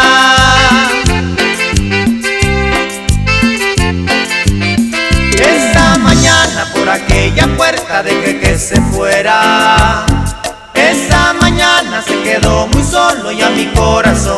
[5.32, 10.04] Esta mañana por aquella puerta dejé que se fuera.
[10.74, 14.36] Esa mañana se quedó muy solo y a mi corazón.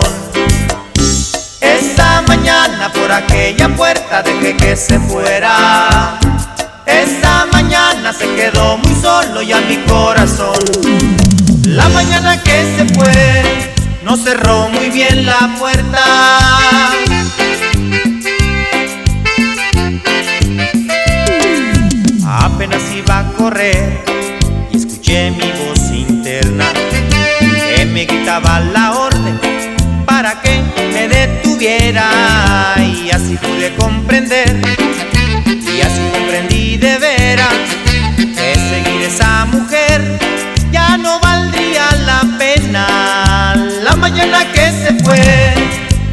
[1.61, 6.17] Esta mañana por aquella puerta dejé que se fuera.
[6.91, 10.59] Esta mañana se quedó muy solo y a mi corazón.
[11.65, 16.05] La mañana que se fue no cerró muy bien la puerta.
[22.27, 24.05] Apenas iba a correr
[24.73, 26.67] y escuché mi voz interna
[27.77, 29.41] que me gritaba la orden
[30.05, 30.63] para que
[30.93, 34.80] me detuviera y así pude comprender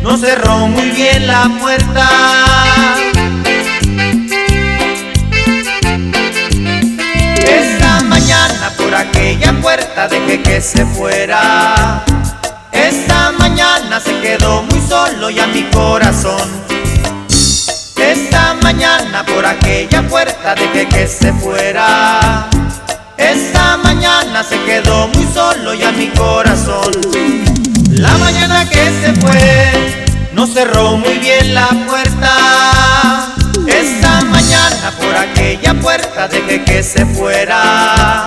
[0.03, 2.09] no cerró muy bien la puerta.
[7.37, 12.03] Esta mañana por aquella puerta dejé que se fuera.
[12.71, 16.49] Esta mañana se quedó muy solo y a mi corazón.
[17.97, 22.49] Esta mañana por aquella puerta dejé que se fuera.
[23.17, 26.91] Esta mañana se quedó muy solo y a mi corazón.
[27.89, 33.33] La mañana que se fue no cerró muy bien la puerta.
[33.67, 38.23] Esta mañana por aquella puerta dejé que se fuera.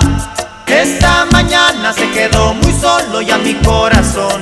[0.67, 4.41] Esta mañana se quedó muy solo y a mi corazón.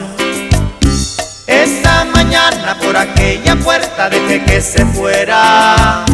[1.46, 6.06] Esta mañana por aquella puerta dejé que se fuera.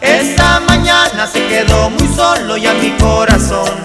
[0.00, 3.82] Esta mañana se quedó muy solo y a mi corazón.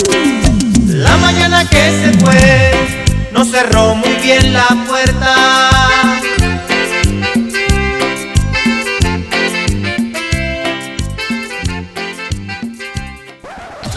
[0.88, 5.36] La mañana que se fue no cerró muy bien la puerta.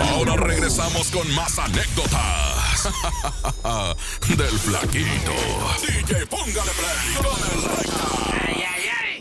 [0.01, 2.89] Ahora regresamos con más anécdotas
[4.29, 5.33] del flaquito.
[5.87, 7.79] DJ, póngale play con el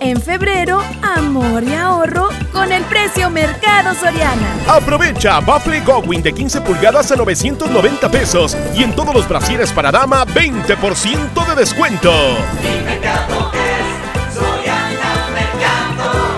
[0.00, 4.54] En febrero, amor y ahorro con el precio Mercado Soriana.
[4.68, 9.90] Aprovecha Buffalo Gowin de 15 pulgadas a 990 pesos y en todos los brasieres para
[9.90, 12.12] dama 20% de descuento.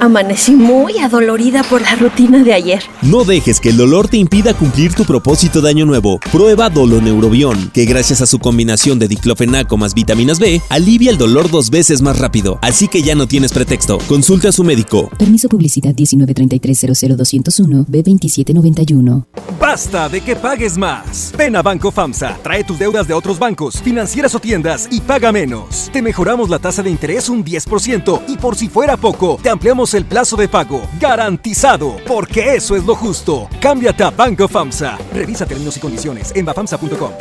[0.00, 2.82] Amanecí muy adolorida por la rutina de ayer.
[3.02, 6.20] No dejes que el dolor te impida cumplir tu propósito de año nuevo.
[6.32, 11.50] Prueba Doloneurobión, que gracias a su combinación de diclofenaco más vitaminas B, alivia el dolor
[11.50, 12.58] dos veces más rápido.
[12.62, 13.98] Así que ya no tienes pretexto.
[14.06, 15.08] Consulta a su médico.
[15.18, 19.24] Permiso publicidad 193300201 B2791.
[19.58, 21.32] Basta de que pagues más.
[21.36, 25.32] Ven a Banco FAMSA, trae tus deudas de otros bancos, financieras o tiendas y paga
[25.32, 25.90] menos.
[25.92, 29.85] Te mejoramos la tasa de interés un 10% y por si fuera poco, te ampliamos
[29.94, 30.82] el plazo de pago.
[31.00, 33.48] Garantizado, porque eso es lo justo.
[33.60, 34.98] Cámbiate a Banco FAMSA.
[35.12, 37.12] Revisa términos y condiciones en bafamsa.com.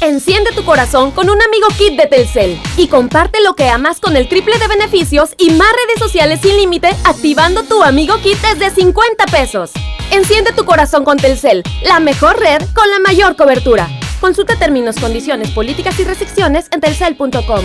[0.00, 4.16] Enciende tu corazón con un amigo kit de Telcel y comparte lo que amas con
[4.16, 8.70] el triple de beneficios y más redes sociales sin límite activando tu amigo kit desde
[8.70, 9.72] 50 pesos.
[10.10, 13.88] Enciende tu corazón con Telcel, la mejor red con la mayor cobertura.
[14.22, 17.64] Consulta términos, condiciones, políticas y restricciones en telcel.com.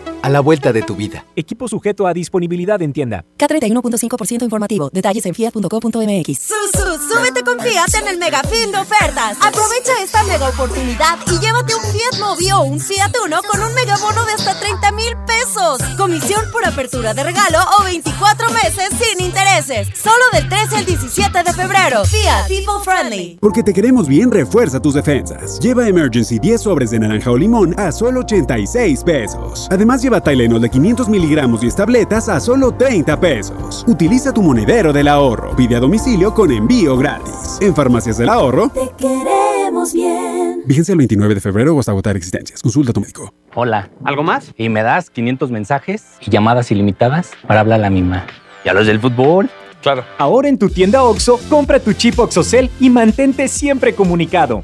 [0.21, 1.25] a la vuelta de tu vida.
[1.35, 3.25] Equipo sujeto a disponibilidad en tienda.
[3.37, 4.89] K31.5% informativo.
[4.91, 6.39] Detalles en fiat.co.mx.
[6.39, 9.37] Susu, súbete con Fiat en el mega fin de ofertas.
[9.41, 13.73] Aprovecha esta mega oportunidad y llévate un Fiat Mobi o un Fiat Uno con un
[13.73, 15.81] megabono de hasta 30 mil pesos.
[15.97, 19.87] Comisión por apertura de regalo o 24 meses sin intereses.
[19.95, 22.05] Solo del 13 al 17 de febrero.
[22.05, 23.37] Fiat People Friendly.
[23.39, 25.59] Porque te queremos bien, refuerza tus defensas.
[25.59, 29.67] Lleva Emergency 10 sobres de naranja o limón a solo 86 pesos.
[29.71, 33.85] Además, lleva Tylenol de 500 miligramos y tabletas a solo 30 pesos.
[33.87, 35.55] Utiliza tu monedero del ahorro.
[35.55, 37.59] Pide a domicilio con envío gratis.
[37.61, 38.69] En Farmacias del Ahorro.
[38.69, 40.63] Te queremos bien.
[40.65, 42.61] Vigencia el 29 de febrero o hasta agotar existencias.
[42.61, 43.33] Consulta a tu médico.
[43.55, 43.89] Hola.
[44.03, 44.53] ¿Algo más?
[44.57, 48.25] Y me das 500 mensajes y llamadas ilimitadas para hablar a la misma.
[48.65, 49.49] ¿Y a los del fútbol?
[49.81, 50.03] Claro.
[50.17, 54.63] Ahora en tu tienda OXO, compra tu chip OXOCEL y mantente siempre comunicado.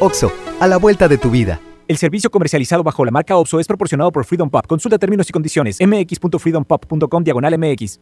[0.00, 1.60] OXO, a la vuelta de tu vida.
[1.92, 4.66] El servicio comercializado bajo la marca OXO es proporcionado por Freedom Pop.
[4.66, 5.76] Consulta términos y condiciones.
[5.78, 8.00] mx.freedompop.com diagonal mx.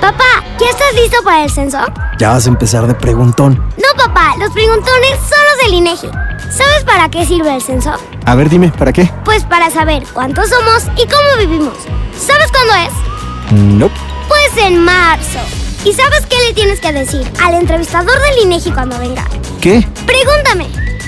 [0.00, 1.78] Papá, ¿ya estás listo para el censo?
[2.16, 3.54] Ya vas a empezar de preguntón.
[3.56, 6.06] No, papá, los preguntones son los del INEGI.
[6.48, 7.94] ¿Sabes para qué sirve el censo?
[8.24, 9.10] A ver, dime, ¿para qué?
[9.24, 11.74] Pues para saber cuántos somos y cómo vivimos.
[12.16, 13.52] ¿Sabes cuándo es?
[13.52, 13.90] No.
[14.28, 15.40] Pues en marzo.
[15.86, 19.24] ¿Y sabes qué le tienes que decir al entrevistador del INEGI cuando venga?
[19.60, 19.86] ¿Qué?
[20.04, 20.66] Pregúntame.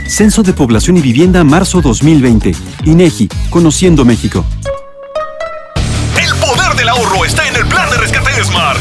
[0.09, 2.53] Censo de Población y Vivienda marzo 2020.
[2.85, 4.45] INEGI, Conociendo México.
[6.17, 8.79] El poder del ahorro está en el plan de rescate de Smart.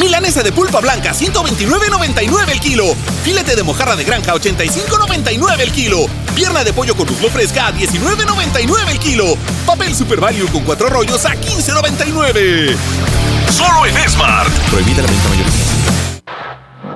[0.00, 2.96] Milanesa de pulpa blanca, 129.99 el kilo.
[3.22, 6.06] Filete de mojarra de granja, 85.99 el kilo.
[6.34, 9.36] Pierna de pollo con muslo fresca, 19.99 el kilo.
[9.66, 12.74] Papel Super Value con cuatro rollos a 15.99.
[13.50, 14.50] Solo en Smart.
[14.70, 15.60] Prohibida la venta mayorista.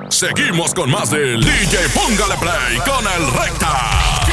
[0.09, 4.23] Seguimos con más del DJ Póngale Play con el Recta.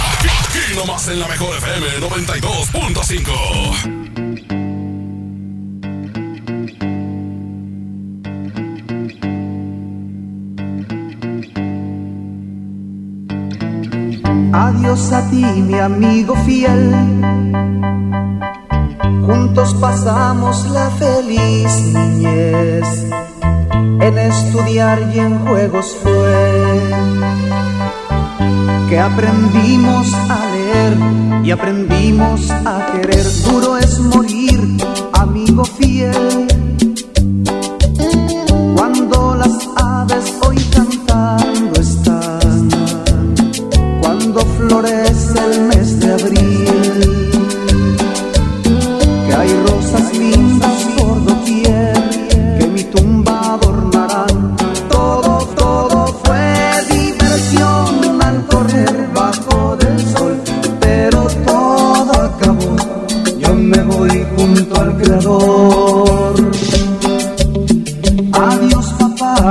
[0.48, 4.01] Aquí nomás en la mejor FM 92.5.
[14.52, 16.92] Adiós a ti, mi amigo fiel.
[19.26, 23.06] Juntos pasamos la feliz niñez.
[24.00, 26.80] En estudiar y en juegos fue
[28.90, 30.96] que aprendimos a leer
[31.44, 33.24] y aprendimos a querer.
[33.44, 34.76] Duro es morir,
[35.14, 36.51] amigo fiel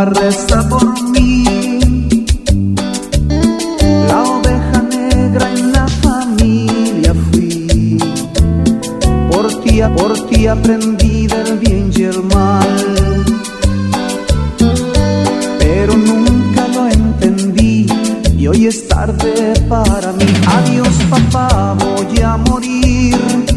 [0.06, 1.44] reza por mí.
[4.08, 7.98] La oveja negra en la familia fui.
[9.32, 13.26] Por ti, por ti aprendí del bien y el mal.
[15.60, 17.88] Pero nunca lo entendí
[18.38, 20.26] y hoy es tarde para mí.
[20.48, 23.51] Adiós papá, voy a morir.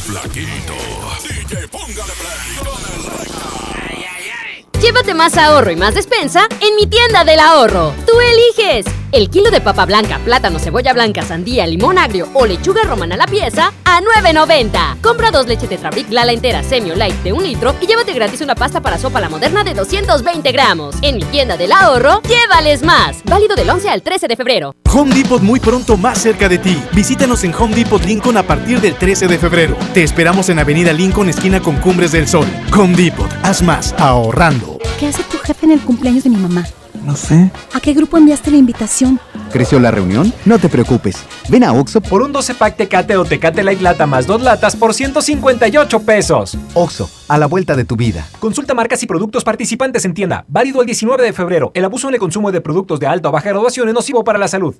[0.00, 0.74] Flaquito.
[1.22, 4.80] DJ, póngale play con el recta.
[4.80, 7.94] Llévate más ahorro y más despensa en mi tienda del ahorro.
[8.06, 9.01] Tú eliges.
[9.12, 13.18] El kilo de papa blanca, plátano, cebolla blanca, sandía, limón agrio o lechuga romana a
[13.18, 15.02] la pieza a 9.90.
[15.02, 18.54] Compra dos leches Tetrabric Lala entera Semio Light de un litro y llévate gratis una
[18.54, 20.96] pasta para sopa la moderna de 220 gramos.
[21.02, 23.22] En mi tienda del ahorro, llévales más.
[23.24, 24.74] Válido del 11 al 13 de febrero.
[24.90, 26.82] Home Depot muy pronto más cerca de ti.
[26.92, 29.76] Visítanos en Home Depot Lincoln a partir del 13 de febrero.
[29.92, 32.46] Te esperamos en Avenida Lincoln, esquina con Cumbres del Sol.
[32.74, 34.78] Home Depot, haz más ahorrando.
[34.98, 36.64] ¿Qué hace tu jefe en el cumpleaños de mi mamá?
[37.04, 37.50] No sé.
[37.74, 39.18] ¿A qué grupo enviaste la invitación?
[39.50, 40.32] ¿Creció la reunión?
[40.44, 41.24] No te preocupes.
[41.48, 44.76] Ven a Oxo por un 12 pack Tecate o Tecate Light Lata más dos latas
[44.76, 46.56] por 158 pesos.
[46.74, 48.26] Oxo, a la vuelta de tu vida.
[48.38, 50.44] Consulta marcas y productos participantes en tienda.
[50.46, 51.72] Válido el 19 de febrero.
[51.74, 54.38] El abuso en el consumo de productos de alta o baja graduación es nocivo para
[54.38, 54.76] la salud.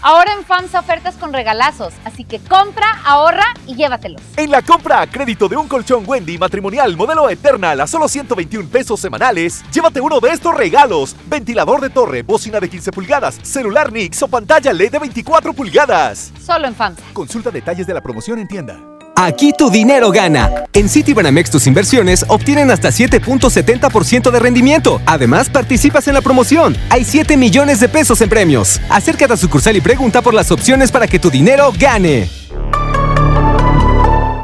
[0.00, 4.22] Ahora en FAMSA ofertas con regalazos, así que compra, ahorra y llévatelos.
[4.36, 8.68] En la compra a crédito de un colchón Wendy matrimonial modelo Eternal a solo 121
[8.68, 13.92] pesos semanales, llévate uno de estos regalos: ventilador de torre, bocina de 15 pulgadas, celular
[13.92, 16.32] Nix o pantalla LED de 24 pulgadas.
[16.44, 17.02] Solo en FAMSA.
[17.12, 18.78] Consulta detalles de la promoción en tienda.
[19.16, 20.48] Aquí tu dinero gana.
[20.72, 25.00] En Citibanamex tus inversiones obtienen hasta 7.70% de rendimiento.
[25.06, 26.76] Además, participas en la promoción.
[26.88, 28.80] Hay 7 millones de pesos en premios.
[28.88, 32.28] Acércate a sucursal y pregunta por las opciones para que tu dinero gane.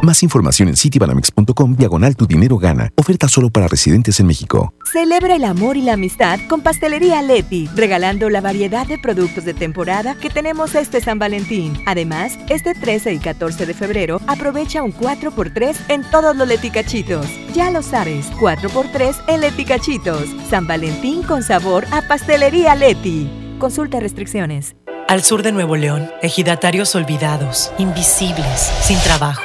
[0.04, 2.90] Más información en citibanamex.com diagonal tu dinero gana.
[2.94, 4.74] Oferta solo para residentes en México.
[4.92, 9.54] Celebra el amor y la amistad con Pastelería Leti, regalando la variedad de productos de
[9.54, 11.72] temporada que tenemos este San Valentín.
[11.86, 17.26] Además, este 13 y 14 de febrero aprovecha un 4x3 en todos los leticachitos.
[17.54, 20.28] Ya lo sabes, 4x3 en leticachitos.
[20.50, 23.56] San Valentín con sabor a Pastelería Leti.
[23.58, 24.76] Consulta restricciones.
[25.08, 29.44] Al sur de Nuevo León, ejidatarios olvidados, invisibles, sin trabajo.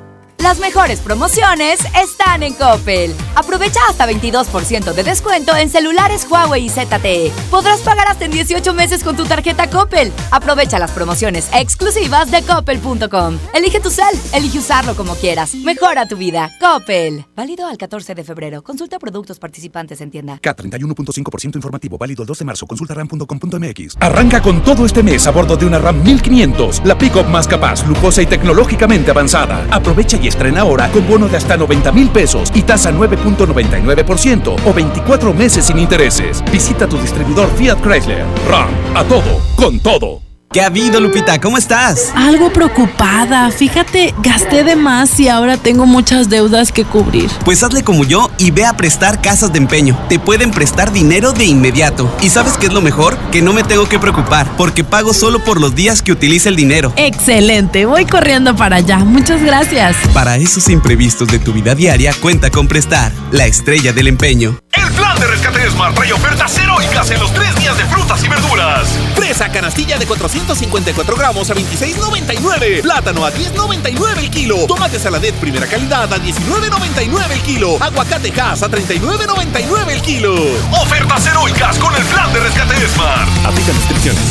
[0.41, 3.13] Las mejores promociones están en Coppel.
[3.35, 7.31] Aprovecha hasta 22% de descuento en celulares Huawei y ZTE.
[7.51, 10.11] Podrás pagar hasta en 18 meses con tu tarjeta Coppel.
[10.31, 13.37] Aprovecha las promociones exclusivas de coppel.com.
[13.53, 15.53] Elige tu cel, elige usarlo como quieras.
[15.53, 16.49] Mejora tu vida.
[16.59, 17.23] Coppel.
[17.35, 18.63] Válido al 14 de febrero.
[18.63, 20.39] Consulta productos participantes en tienda.
[20.41, 22.65] K31.5% informativo, válido el 2 de marzo.
[22.65, 23.97] Consulta ram.com.mx.
[23.99, 27.85] Arranca con todo este mes a bordo de una RAM 1500, la pickup más capaz,
[27.85, 29.67] lujosa y tecnológicamente avanzada.
[29.69, 34.73] Aprovecha y estrena ahora con bono de hasta 90 mil pesos y tasa 9.99% o
[34.73, 36.43] 24 meses sin intereses.
[36.51, 38.25] Visita tu distribuidor Fiat Chrysler.
[38.49, 40.30] RAM, a todo, con todo.
[40.53, 41.39] ¿Qué ha habido, Lupita?
[41.39, 42.11] ¿Cómo estás?
[42.13, 43.49] Algo preocupada.
[43.51, 47.31] Fíjate, gasté de más y ahora tengo muchas deudas que cubrir.
[47.45, 49.97] Pues hazle como yo y ve a prestar casas de empeño.
[50.09, 52.13] Te pueden prestar dinero de inmediato.
[52.21, 53.17] ¿Y sabes qué es lo mejor?
[53.31, 56.57] Que no me tengo que preocupar, porque pago solo por los días que utilice el
[56.57, 56.91] dinero.
[56.97, 58.97] Excelente, voy corriendo para allá.
[58.97, 59.95] Muchas gracias.
[60.13, 64.59] Para esos imprevistos de tu vida diaria, cuenta con prestar, la estrella del empeño.
[64.73, 68.27] El plan de rescate Smart trae ofertas heroicas en los tres días de frutas y
[68.27, 68.87] verduras.
[69.15, 70.05] Fresa canastilla de
[70.45, 72.81] 454 gramos a 26,99.
[72.81, 74.55] Plátano a 10,99 el kilo.
[74.67, 77.77] Tomate saladet primera calidad a 19,99 el kilo.
[77.79, 80.35] Aguacate Hass a 39,99 el kilo.
[80.81, 83.29] Ofertas heroicas con el plan de rescate Smart.
[83.45, 84.21] Aplican descripciones.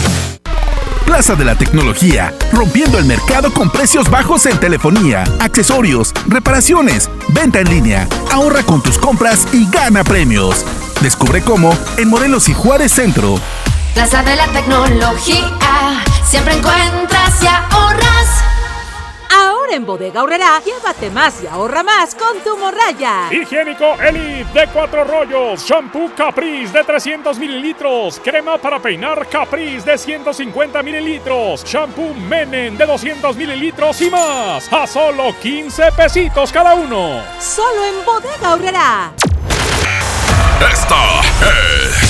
[1.06, 7.60] Plaza de la Tecnología, rompiendo el mercado con precios bajos en telefonía, accesorios, reparaciones, venta
[7.60, 8.08] en línea.
[8.30, 10.64] Ahorra con tus compras y gana premios.
[11.02, 13.40] Descubre cómo en Modelos y Juárez Centro.
[13.94, 18.44] Plaza de la Tecnología, siempre encuentras y ahorras.
[19.32, 23.28] Ahora en Bodega Horrera, llévate más y ahorra más con tu morraya.
[23.30, 29.98] Higiénico Elite de cuatro rollos, shampoo Caprice de 300 mililitros, crema para peinar Caprice de
[29.98, 37.22] 150 mililitros, shampoo Menen de 200 mililitros y más, a solo 15 pesitos cada uno.
[37.38, 39.12] Solo en Bodega Horrera.
[40.60, 42.09] Esta es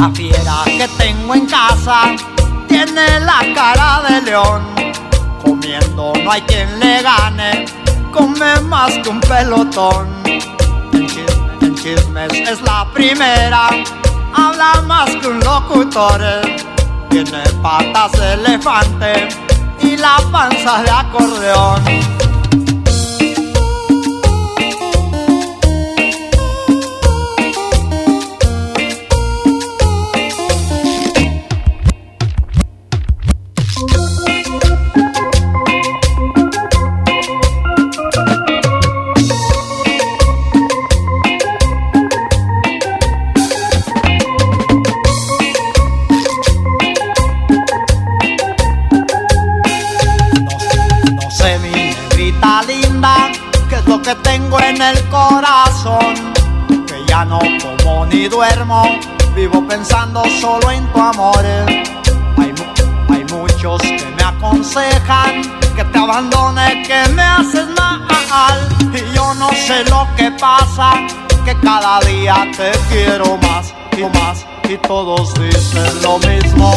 [0.00, 2.02] la fiera que tengo en casa
[2.68, 4.62] tiene la cara de león.
[5.42, 7.66] Comiendo no hay quien le gane,
[8.10, 10.08] come más que un pelotón.
[10.24, 13.68] En, chis- en chismes es la primera,
[14.34, 16.22] habla más que un locutor.
[17.10, 19.28] Tiene patas de elefante
[19.80, 21.82] y la panza de acordeón.
[54.10, 56.14] Que tengo en el corazón.
[56.86, 57.38] Que ya no
[57.84, 58.82] como ni duermo,
[59.36, 61.44] vivo pensando solo en tu amor.
[62.38, 62.52] Hay,
[63.08, 65.42] hay muchos que me aconsejan
[65.76, 68.68] que te abandone, que me haces mal.
[68.92, 70.92] Y yo no sé lo que pasa,
[71.44, 74.44] que cada día te quiero más y más.
[74.68, 76.74] Y todos dicen lo mismo,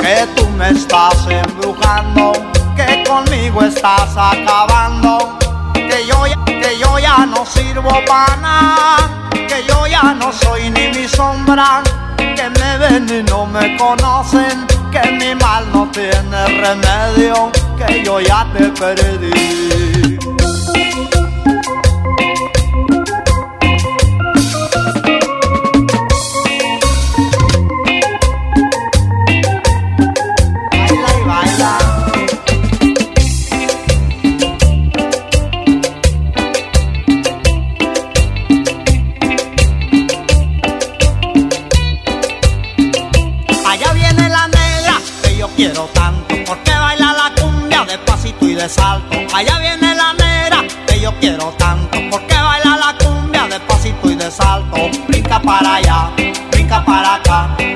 [0.00, 2.32] que tú me estás embrujando
[2.76, 5.38] que conmigo estás acabando,
[5.92, 10.70] que yo ya, que yo ya no sirvo para nada, que yo ya no soy
[10.70, 11.82] ni mi sombra,
[12.16, 18.20] que me ven y no me conocen, que mi mal no tiene remedio, que yo
[18.20, 20.18] ya te perdí.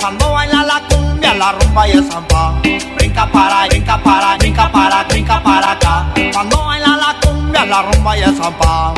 [0.07, 2.55] Cuando baila la cumbia, la rumba y el zampa.
[2.95, 8.17] Brinca para, brinca para, brinca para, brinca para acá, cuando baila la cumbia, la rumba
[8.17, 8.95] y el zampa.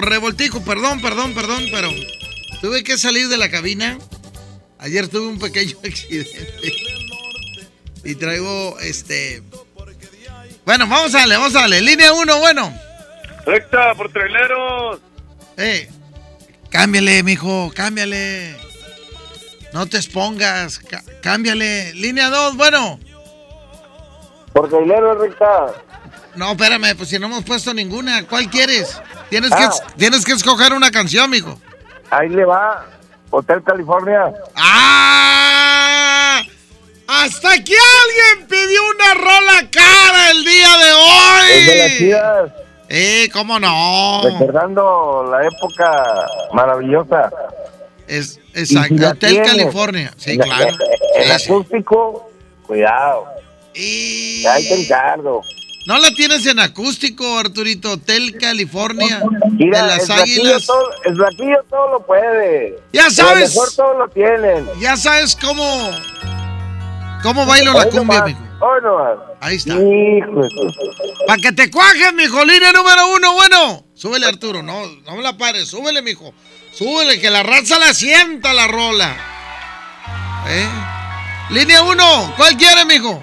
[0.00, 0.58] Revoltijo.
[0.58, 1.90] Revoltijo, perdón, perdón, perdón, pero
[2.60, 3.98] tuve que salir de la cabina.
[4.78, 6.72] Ayer tuve un pequeño accidente.
[8.04, 9.42] Y traigo este.
[10.64, 11.80] Bueno, vamos a darle, vamos a darle.
[11.82, 12.72] Línea 1, bueno.
[13.46, 15.00] Recta por traileros.
[15.56, 15.88] Eh,
[16.70, 18.56] cámbiale, mijo, cámbiale.
[19.72, 21.92] No te expongas, cá- cámbiale.
[21.94, 22.98] Línea 2, bueno.
[24.52, 25.74] Por traileros, recta.
[26.36, 28.96] No, espérame, pues si no hemos puesto ninguna, ¿cuál quieres?
[29.28, 29.72] Tienes, que, Ah.
[29.96, 31.58] tienes que escoger una canción, mijo.
[32.10, 32.86] Ahí le va.
[33.30, 34.32] Hotel California.
[34.56, 36.42] ¡Ah!
[37.06, 41.50] Hasta aquí alguien pidió una rola cara el día de hoy.
[41.50, 41.66] Es
[42.00, 42.52] de las.
[42.88, 44.22] Eh, ¿cómo no?
[44.24, 47.30] Recordando la época maravillosa.
[48.08, 50.12] Es, exacto, si Hotel California.
[50.16, 50.76] Sí, la- claro.
[51.16, 51.50] El sí.
[51.52, 52.30] acústico,
[52.66, 53.26] cuidado.
[53.74, 54.44] Y...
[54.46, 55.42] Ahí te encargo.
[55.86, 57.92] ¿No la tienes en acústico, Arturito?
[57.92, 59.22] Hotel California
[59.52, 60.66] Mira, de las Águilas.
[60.66, 62.78] todo, el flaquillo todo lo puede.
[62.92, 63.56] Ya sabes.
[63.56, 64.68] A lo mejor todo lo tienen.
[64.78, 65.90] Ya sabes cómo...
[67.22, 68.40] ¿Cómo bailo la cumbia, nomás, mijo?
[68.60, 69.18] Hoy nomás.
[69.40, 69.74] Ahí está.
[69.74, 72.44] Hijo de su- Para que te cuajes, mijo.
[72.44, 73.84] Línea número uno, bueno.
[73.94, 74.62] Súbele, Arturo.
[74.62, 75.68] No, no me la pares.
[75.68, 76.32] Súbele, mijo.
[76.72, 79.16] Súbele, que la raza la sienta la rola.
[80.48, 80.66] ¿Eh?
[81.50, 82.32] Línea uno.
[82.36, 83.22] ¿Cuál quiere, mijo?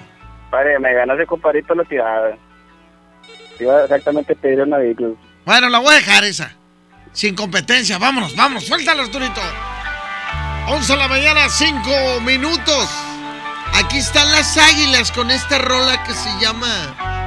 [0.50, 2.36] Padre, me ganaste comparito la tirada.
[3.58, 5.16] Te iba exactamente a pedir una vehículo.
[5.44, 6.52] Bueno, la voy a dejar esa.
[7.12, 7.98] Sin competencia.
[7.98, 8.64] Vámonos, vámonos.
[8.64, 9.40] Suéltala, Arturito.
[10.68, 12.88] 11 de la mañana, 5 minutos.
[13.74, 17.17] Aquí están las águilas con esta rola que se llama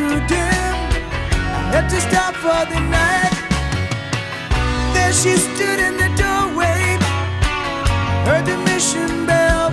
[0.00, 0.76] grew dim.
[1.56, 3.36] I had to stop for the night.
[4.94, 6.96] There she stood in the doorway
[8.26, 9.68] heard the mission bell.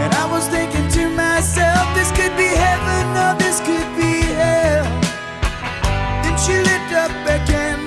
[0.00, 4.86] And I was thinking to myself, this could be heaven or this could be hell.
[6.22, 7.85] Then she lit up a candle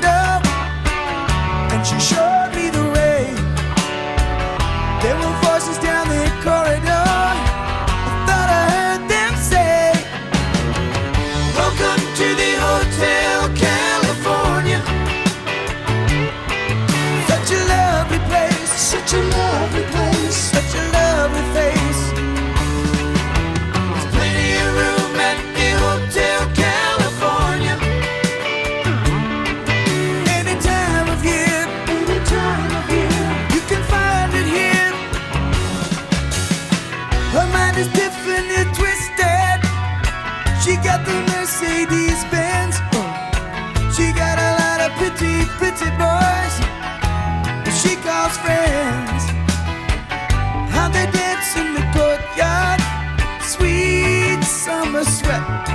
[55.03, 55.67] summer sweat.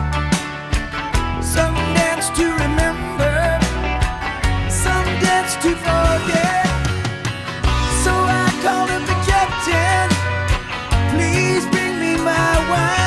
[1.43, 3.59] Some dance to remember,
[4.69, 6.67] some dance to forget.
[8.03, 10.09] So I called him the captain.
[11.15, 13.04] Please bring me my wine.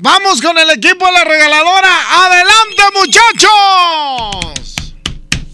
[0.00, 1.88] Vamos, con el equipo de la regaladora.
[2.24, 4.74] ¡Adelante, muchachos!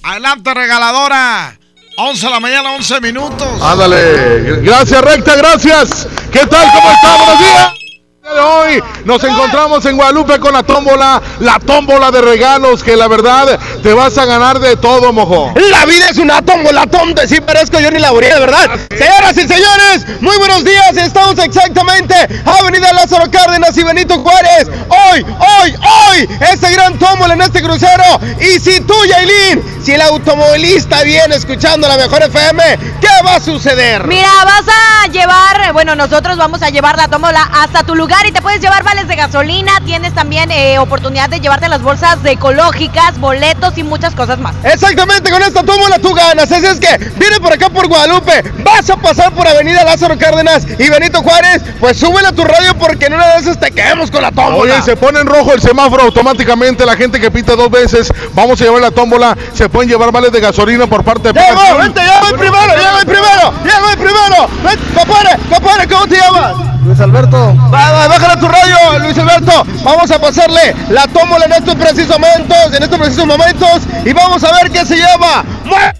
[0.02, 1.58] Adelante, regaladora.
[1.96, 3.62] 11 de la mañana, 11 minutos.
[3.62, 6.08] Ándale, gracias recta, gracias.
[6.32, 6.72] ¿Qué tal?
[6.72, 7.16] ¿Cómo está?
[7.16, 7.83] Buenos días.
[8.26, 13.60] Hoy nos encontramos en Guadalupe con la tómbola, la tómbola de regalos que la verdad
[13.82, 15.52] te vas a ganar de todo, mojo.
[15.70, 18.70] La vida es una tómbola, tonto, sí parezco yo ni la de verdad.
[18.88, 20.96] Señoras y señores, muy buenos días.
[20.96, 22.14] Estamos exactamente
[22.46, 24.70] Avenida Lázaro Cárdenas y Benito Juárez.
[24.88, 25.26] Hoy,
[25.60, 28.04] hoy, hoy, este gran tómbola en este crucero.
[28.40, 33.40] Y si tú, Yailin, si el automovilista viene escuchando la mejor FM, ¿qué va a
[33.40, 34.06] suceder?
[34.06, 38.32] Mira, vas a llevar, bueno, nosotros vamos a llevar la tómbola hasta tu lugar y
[38.32, 39.72] te puedes llevar vales de gasolina.
[39.84, 44.54] Tienes también eh, oportunidad de llevarte las bolsas de ecológicas, boletos y muchas cosas más.
[44.62, 46.50] Exactamente, con esta tómbola tú ganas.
[46.50, 50.66] Así es que viene por acá por Guadalupe, vas a pasar por Avenida Lázaro Cárdenas
[50.78, 54.10] y Benito Juárez, pues súbele a tu radio porque en una de esas te quedemos
[54.10, 54.74] con la tómbola.
[54.74, 56.86] Oye, se pone en rojo el semáforo automáticamente.
[56.86, 59.36] La gente que pita dos veces, vamos a llevar la tómbola.
[59.54, 61.34] Se pueden llevar vales de gasolina por parte de.
[61.34, 61.78] Pegasus.
[61.78, 62.74] ¡Vente, ya voy primero!
[62.80, 63.54] ¡Ya voy primero!
[63.64, 64.48] ¡Ya voy primero!
[64.64, 65.38] ¡Ven, compadre!
[65.50, 66.73] ¡Compadre, ¿cómo te llamas?
[66.84, 67.54] Luis Alberto.
[67.70, 69.64] Bájale tu radio, Luis Alberto.
[69.82, 74.44] Vamos a pasarle la tómbola en estos precisos momentos, en estos precisos momentos, y vamos
[74.44, 75.44] a ver qué se llama.
[75.64, 75.94] ¡Mueve!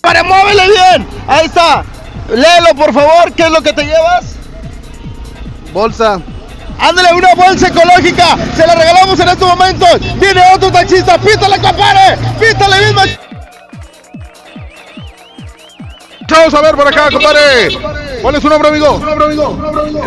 [0.00, 1.06] ¡Para, muévele bien!
[1.28, 1.84] Ahí está.
[2.28, 4.36] Léelo, por favor, ¿qué es lo que te llevas?
[5.72, 6.20] Bolsa.
[6.78, 8.36] Ándale, una bolsa ecológica.
[8.56, 10.00] Se la regalamos en estos momentos.
[10.18, 11.18] Viene otro taxista.
[11.18, 12.18] Pítale, compadre.
[12.40, 13.02] Pítale, mismo.
[16.28, 17.78] Vamos a ver por acá, compadre.
[18.22, 18.98] ¿Cuál es su nombre, amigo?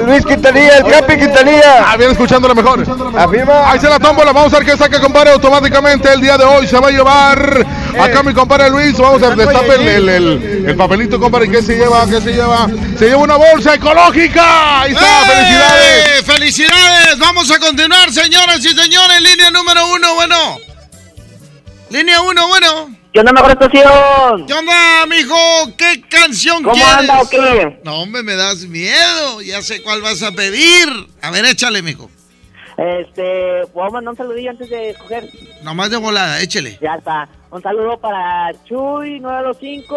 [0.06, 1.86] Luis Quintanilla, el Capi Quintanilla.
[1.92, 2.82] Ah, bien escuchando la mejor.
[3.16, 3.72] Afirma.
[3.72, 4.32] Ahí se la tómbola.
[4.32, 5.32] Vamos a ver qué saca, compadre.
[5.32, 7.66] Automáticamente el día de hoy se va a llevar
[8.00, 11.50] Acá mi compadre Luis, vamos a destapar el, el, el- el papelito, compadre.
[11.50, 12.06] ¿Qué se lleva?
[12.08, 12.68] ¿Qué se lleva?
[12.98, 14.82] Se lleva una bolsa ecológica.
[14.82, 16.08] Ahí está, felicidades.
[16.08, 16.24] ¡Eh!
[16.26, 17.20] ¡Felicidades!
[17.20, 19.22] Vamos a continuar, señoras y señores.
[19.22, 20.58] Línea número uno, bueno.
[21.90, 22.97] Línea uno, bueno.
[23.18, 24.46] ¿Qué onda, mejor estación?
[24.46, 25.36] ¿Qué onda, mijo?
[25.76, 26.94] ¿Qué canción ¿Cómo quieres?
[27.00, 27.80] anda o qué?
[27.84, 29.42] No, hombre, me das miedo.
[29.42, 30.88] Ya sé cuál vas a pedir.
[31.24, 32.12] A ver, échale, mijo.
[32.78, 35.32] Este, ¿puedo mandar un saludillo antes de escoger?
[35.64, 36.78] Nomás de volada, échale.
[36.80, 37.28] Ya está.
[37.50, 39.96] Un saludo para Chuy, 925,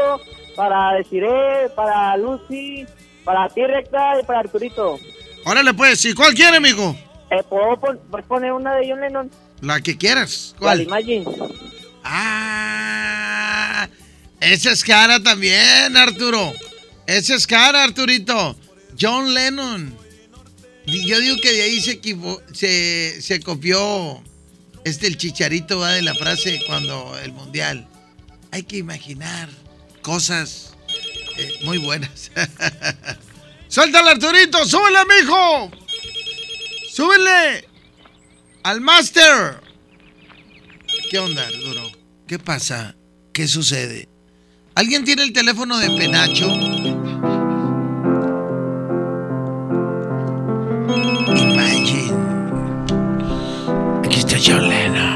[0.56, 2.86] para Desiree, para Lucy,
[3.26, 4.98] para ti, Recta, y para Arturito.
[5.44, 6.02] Órale, pues.
[6.06, 6.96] ¿Y cuál quiere, mijo?
[7.30, 9.30] Eh, ¿Puedo pon- puedes poner una de John Lennon?
[9.60, 10.54] La que quieras.
[10.58, 10.86] ¿Cuál?
[10.86, 11.02] ¿Cuál?
[11.02, 11.24] Imagine.
[12.04, 13.88] Ah,
[14.40, 16.52] esa es cara también, Arturo.
[17.06, 18.56] Esa es cara, Arturito.
[19.00, 19.96] John Lennon.
[20.86, 24.22] Yo digo que de ahí se, se copió
[24.84, 27.86] este el chicharito va de la frase cuando el mundial.
[28.50, 29.48] Hay que imaginar
[30.02, 30.74] cosas
[31.36, 32.30] eh, muy buenas.
[33.68, 34.66] ¡Suéltale, Arturito!
[34.66, 35.70] ¡Súbele, mijo!
[36.90, 37.68] ¡Súbele!
[38.64, 39.60] ¡Al máster!
[41.10, 41.82] ¿Qué onda, Arturo?
[42.28, 42.94] ¿Qué pasa?
[43.32, 44.08] ¿Qué sucede?
[44.76, 46.46] ¿Alguien tiene el teléfono de Penacho?
[51.34, 52.12] Imagine.
[54.04, 55.10] Aquí está John Lennon.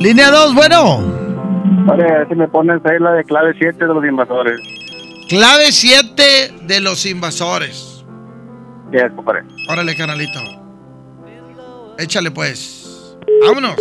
[0.00, 0.96] Línea 2, bueno.
[1.90, 4.60] Oye, si me ponen ahí la de clave 7 de los invasores.
[5.30, 8.04] Clave 7 de los invasores.
[8.92, 9.44] Ya, compadre.
[9.68, 10.40] Órale, canalito.
[11.98, 13.16] Échale pues.
[13.44, 13.76] Vámonos.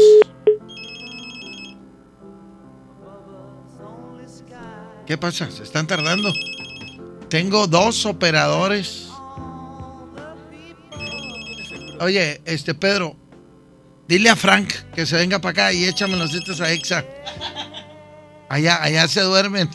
[5.06, 5.50] ¿Qué pasa?
[5.52, 6.32] ¿Se están tardando?
[7.30, 9.08] Tengo dos operadores.
[12.00, 13.16] Oye, este Pedro,
[14.08, 17.06] dile a Frank que se venga para acá y échame los estos a Exa.
[18.50, 19.70] Allá, allá se duermen.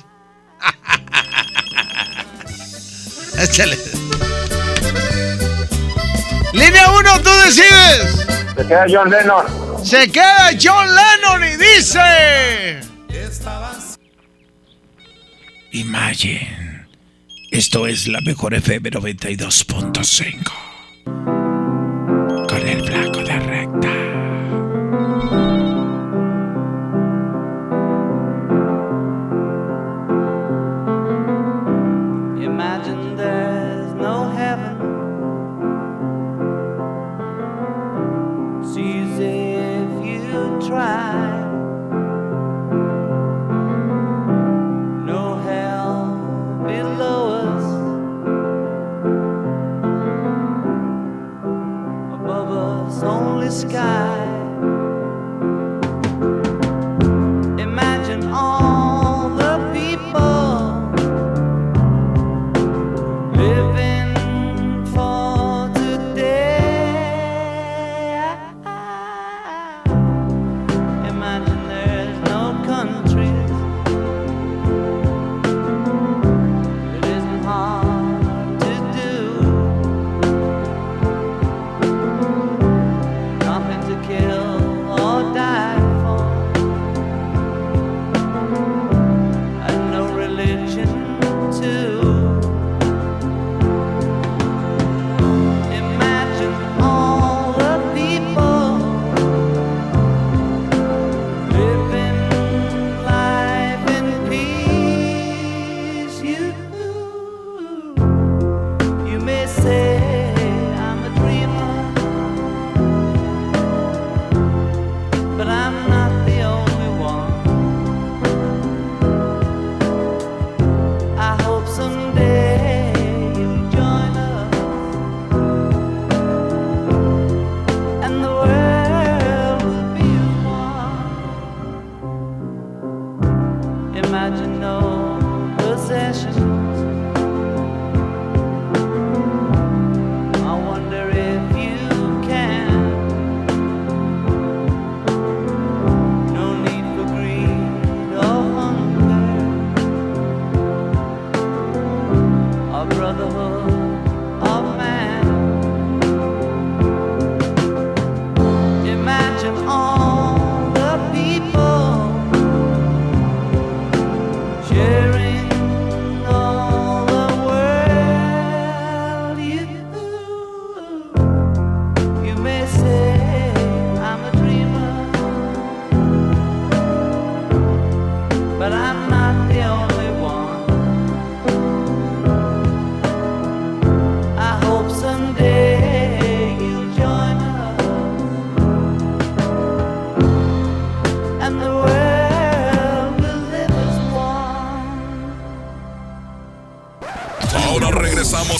[3.39, 3.96] Échale.
[6.53, 8.27] Línea 1, tú decides.
[8.57, 9.45] Se queda John Lennon.
[9.85, 12.81] Se queda John Lennon y dice.
[15.73, 16.87] Imagine.
[17.51, 20.53] Esto es la mejor FM 92.5.
[22.49, 23.21] Con el flaco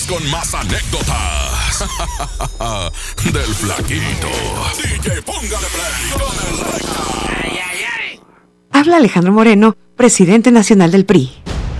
[0.07, 1.85] con más anécdotas
[3.33, 4.29] del flaquito.
[4.77, 7.03] DJ, póngale play con el recta.
[8.71, 11.31] Habla Alejandro Moreno, presidente nacional del PRI.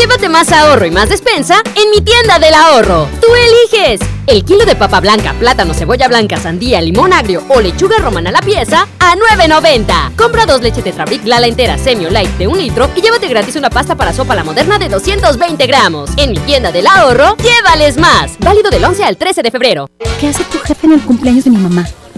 [0.00, 3.06] Llévate más ahorro y más despensa en mi tienda del ahorro.
[3.20, 7.98] Tú eliges el kilo de papa blanca, plátano, cebolla blanca, sandía, limón agrio o lechuga
[7.98, 10.16] romana a la pieza a 9.90.
[10.16, 13.56] Compra dos leches Tetrabric Lala entera Semi o Light de un litro y llévate gratis
[13.56, 16.08] una pasta para sopa la moderna de 220 gramos.
[16.16, 18.38] En mi tienda del ahorro, llévales más.
[18.38, 19.90] Válido del 11 al 13 de febrero.
[20.18, 21.86] ¿Qué hace tu jefe en el cumpleaños de mi mamá?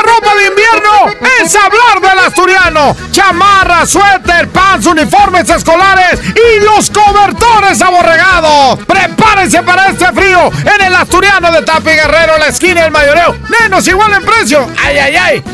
[0.00, 2.96] ropa de invierno es hablar del asturiano.
[3.12, 8.78] Chamarra, suéter, pants, uniformes escolares y los cobertores aborregados.
[8.86, 13.36] Prepárense para este frío en el asturiano de Tapi Guerrero, la esquina del mayoreo.
[13.60, 14.66] Menos igual en precio.
[14.82, 15.44] ¡Ay, ay, ay!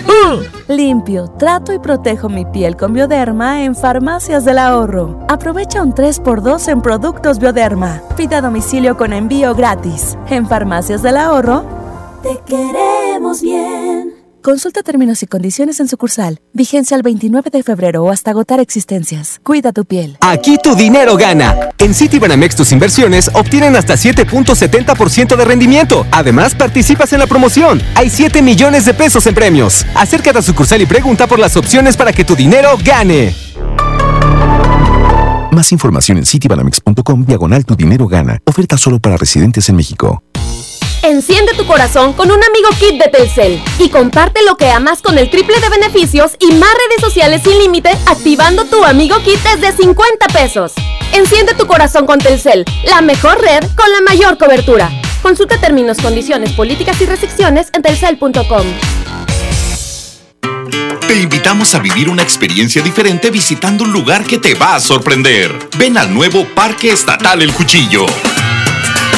[0.69, 5.21] Limpio, trato y protejo mi piel con Bioderma en Farmacias del Ahorro.
[5.29, 8.03] Aprovecha un 3x2 en productos Bioderma.
[8.17, 10.19] Pida a domicilio con envío gratis.
[10.29, 11.65] En Farmacias del Ahorro,
[12.23, 14.16] te queremos bien.
[14.47, 16.41] Consulta términos y condiciones en sucursal.
[16.53, 19.41] Vigencia el 29 de febrero o hasta agotar existencias.
[19.43, 20.19] Cuida tu piel.
[20.21, 21.71] Aquí tu dinero gana.
[21.79, 26.07] En Citibanamex tus inversiones obtienen hasta 7.70% de rendimiento.
[26.13, 27.83] Además, participas en la promoción.
[27.97, 29.85] Hay 7 millones de pesos en premios.
[29.97, 33.35] Acércate a sucursal y pregunta por las opciones para que tu dinero gane.
[35.51, 38.39] Más información en citibanamex.com diagonal tu dinero gana.
[38.45, 40.23] Oferta solo para residentes en México.
[41.07, 45.19] Enciende tu corazón con un amigo kit de Telcel y comparte lo que amas con
[45.19, 49.71] el triple de beneficios y más redes sociales sin límite activando tu amigo kit desde
[49.71, 50.73] 50 pesos.
[51.13, 54.91] Enciende tu corazón con Telcel, la mejor red con la mayor cobertura.
[55.23, 58.67] Consulta términos, condiciones, políticas y restricciones en telcel.com.
[61.07, 65.57] Te invitamos a vivir una experiencia diferente visitando un lugar que te va a sorprender.
[65.79, 68.07] Ven al nuevo Parque Estatal El Cuchillo.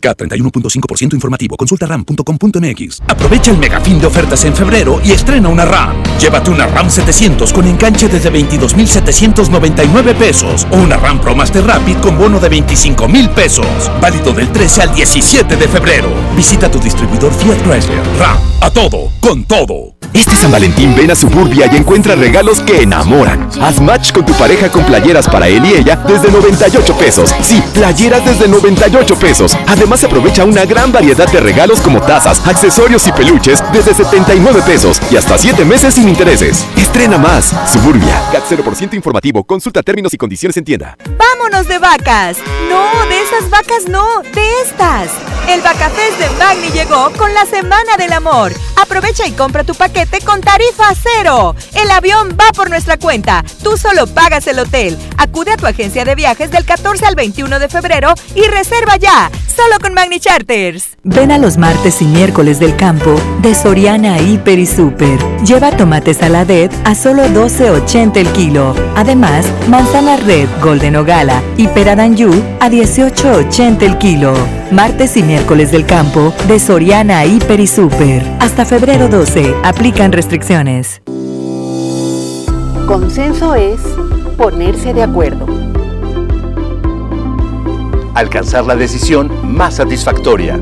[0.00, 1.56] K31.5% informativo.
[1.56, 3.02] Consulta ram.com.mx.
[3.08, 6.02] Aprovecha el megafín de ofertas en febrero y estrena una RAM.
[6.20, 11.96] Llévate una RAM 700 con enganche desde 22.799 pesos o una RAM Pro Master Rapid
[11.98, 13.90] con bono de 25.000 pesos.
[14.00, 16.08] Válido del 13 al 17 de febrero.
[16.36, 18.02] Visita tu distribuidor Fiat Chrysler.
[18.18, 18.38] RAM.
[18.60, 19.95] A todo, con todo.
[20.16, 23.50] Este San Valentín ven a Suburbia y encuentra regalos que enamoran.
[23.60, 27.34] Haz match con tu pareja con playeras para él y ella desde 98 pesos.
[27.42, 29.54] Sí, playeras desde 98 pesos.
[29.66, 35.02] Además aprovecha una gran variedad de regalos como tazas, accesorios y peluches desde 79 pesos
[35.10, 36.64] y hasta 7 meses sin intereses.
[36.78, 37.54] Estrena más.
[37.70, 38.18] Suburbia.
[38.32, 39.44] CAT 0% informativo.
[39.44, 40.96] Consulta términos y condiciones en tienda.
[41.18, 42.38] ¡Vámonos de vacas!
[42.70, 45.10] No, de esas vacas no, de estas.
[45.46, 48.52] El Vacafest de Magni llegó con la Semana del Amor.
[48.80, 51.54] Aprovecha y compra tu paquete con tarifa cero.
[51.74, 53.44] El avión va por nuestra cuenta.
[53.62, 54.96] Tú solo pagas el hotel.
[55.18, 59.30] Acude a tu agencia de viajes del 14 al 21 de febrero y reserva ya.
[59.54, 60.96] Solo con Magni Charters.
[61.02, 65.18] Ven a los martes y miércoles del campo de Soriana Hiper y Super.
[65.44, 68.74] Lleva tomate saladet a solo 12.80 el kilo.
[68.96, 72.30] Además, manzana red Golden o Gala y pera Danju
[72.60, 74.55] a 18.80 el kilo.
[74.72, 78.26] Martes y miércoles del campo de Soriana Hiper y Super.
[78.40, 79.54] Hasta febrero 12.
[79.62, 81.02] Aplican restricciones.
[82.88, 83.80] Consenso es
[84.36, 85.46] ponerse de acuerdo.
[88.14, 90.58] Alcanzar la decisión más satisfactoria.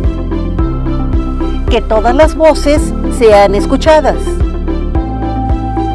[1.70, 2.82] Que todas las voces
[3.18, 4.18] sean escuchadas.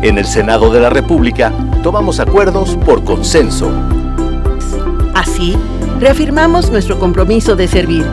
[0.02, 1.53] En el Senado de la República
[1.84, 3.72] tomamos acuerdos por consenso.
[5.19, 5.53] Así,
[5.99, 8.05] reafirmamos nuestro compromiso de servir.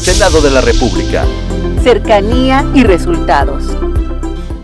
[0.00, 1.24] Senado de la República.
[1.82, 3.64] Cercanía y resultados.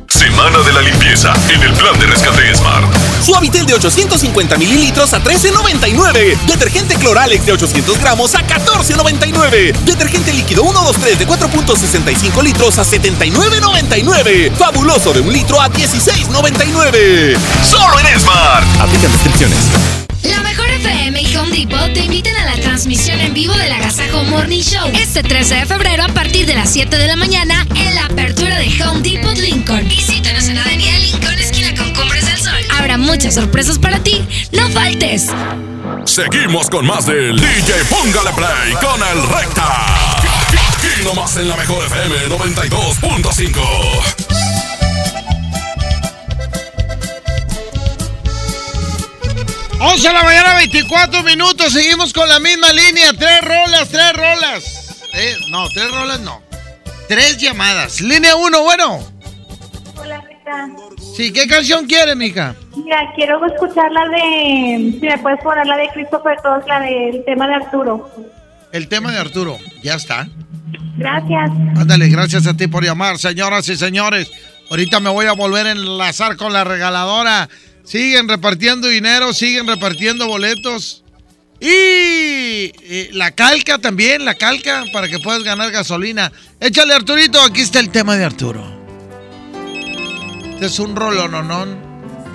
[0.06, 2.86] Semana de la limpieza en el plan de rescate Smart.
[3.20, 6.38] Suavitel de 850 mililitros a 13.99.
[6.46, 9.72] Detergente Cloralex de 800 gramos a 14.99.
[9.84, 14.52] Detergente líquido 123 de 4.65 litros a 79.99.
[14.52, 17.36] Fabuloso de un litro a 16.99.
[17.68, 18.64] Solo en Smart.
[18.80, 20.07] Aplican descripciones.
[20.22, 24.22] La mejor FM y Home Depot te invitan a la transmisión en vivo del Agasajo
[24.24, 27.94] Morning Show este 13 de febrero a partir de las 7 de la mañana en
[27.94, 29.88] la apertura de Home Depot Lincoln.
[29.88, 32.60] Visítanos en la Avenida Lincoln, esquina con Cumbres del Sol.
[32.76, 34.24] Habrá muchas sorpresas para ti.
[34.52, 35.28] ¡No faltes!
[36.04, 40.16] Seguimos con más del DJ Póngale Play con el Recta.
[40.48, 44.27] Aquí nomás en la mejor FM 92.5.
[49.80, 51.72] 11 de la mañana, 24 minutos.
[51.72, 53.12] Seguimos con la misma línea.
[53.12, 55.04] Tres rolas, tres rolas.
[55.14, 56.42] Eh, no, tres rolas no.
[57.06, 58.00] Tres llamadas.
[58.00, 58.98] Línea 1, bueno.
[59.96, 60.68] Hola, Rita.
[61.16, 62.56] Sí, ¿qué canción quiere, mija?
[62.76, 64.98] Mira, quiero escuchar la de.
[64.98, 68.10] Si me puedes poner la de Christopher Todd, la del tema de Arturo.
[68.72, 69.58] El tema de Arturo.
[69.82, 70.26] Ya está.
[70.96, 71.50] Gracias.
[71.76, 74.28] Ándale, gracias a ti por llamar, señoras y señores.
[74.70, 77.48] Ahorita me voy a volver a enlazar con la regaladora.
[77.88, 81.02] Siguen repartiendo dinero, siguen repartiendo boletos.
[81.58, 82.70] Y
[83.12, 86.30] la calca también, la calca, para que puedas ganar gasolina.
[86.60, 88.62] Échale, Arturito, aquí está el tema de Arturo.
[90.52, 91.78] Este es un rolononón.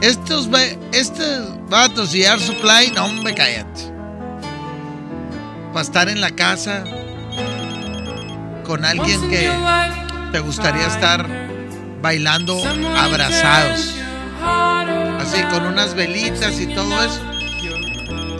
[0.02, 0.50] Estos,
[0.92, 3.94] estos vatos y Air Supply, no, hombre, cállate.
[5.72, 6.84] Para estar en la casa
[8.64, 9.52] con alguien que
[10.32, 11.30] te gustaría estar
[12.02, 12.60] bailando
[12.98, 13.94] abrazados.
[15.24, 17.22] Así, con unas velitas y todo eso.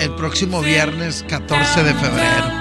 [0.02, 2.52] El próximo viernes 14 de febrero.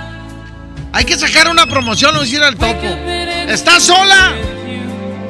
[0.93, 2.87] Hay que sacar una promoción, o ir al topo.
[3.49, 4.33] ¿Estás sola?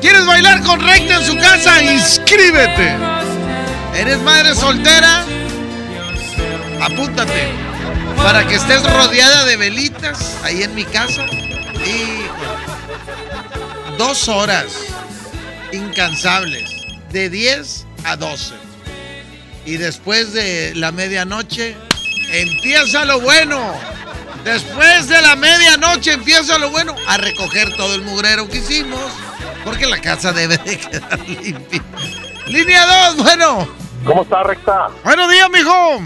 [0.02, 1.82] ¿Quieres bailar con Recta en su casa?
[1.82, 2.94] ¡Inscríbete!
[3.96, 5.24] ¿Eres madre soltera?
[6.82, 7.48] Apúntate.
[8.18, 11.24] Para que estés rodeada de velitas ahí en mi casa.
[11.86, 12.26] Y
[13.96, 14.66] dos horas
[15.72, 16.70] incansables.
[17.10, 18.61] De 10 a 12.
[19.64, 21.76] Y después de la medianoche
[22.32, 23.72] empieza lo bueno.
[24.44, 26.94] Después de la medianoche empieza lo bueno.
[27.06, 29.00] A recoger todo el mugrero que hicimos.
[29.64, 31.82] Porque la casa debe de quedar limpia.
[32.48, 32.84] Línea
[33.14, 33.68] 2, bueno.
[34.04, 34.88] ¿Cómo está, Recta?
[35.04, 36.02] Buenos días, mijo.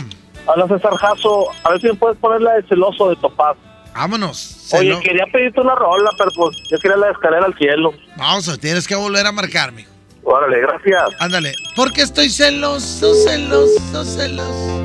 [0.46, 1.46] Habla César Jasso.
[1.64, 3.56] A ver si me puedes poner la de celoso de Topaz.
[3.94, 4.66] Vámonos.
[4.74, 7.94] Oye, Celo- quería pedirte una rola, pero pues yo quería la de escalera al cielo.
[8.16, 9.86] Vamos, tienes que volver a marcarme.
[10.26, 11.04] Órale, gracias.
[11.20, 11.54] Ándale.
[11.76, 14.82] Porque estoy celoso, celoso, celoso.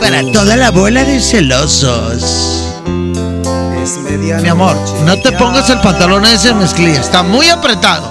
[0.00, 2.68] Para toda la bola de celosos.
[4.42, 7.00] Mi amor, no te pongas el pantalón ese mezclilla.
[7.00, 8.10] Está muy apretado.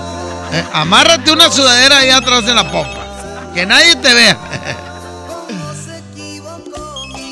[0.53, 3.51] Eh, amárrate una sudadera ahí atrás de la pompa.
[3.53, 4.37] Que nadie te vea.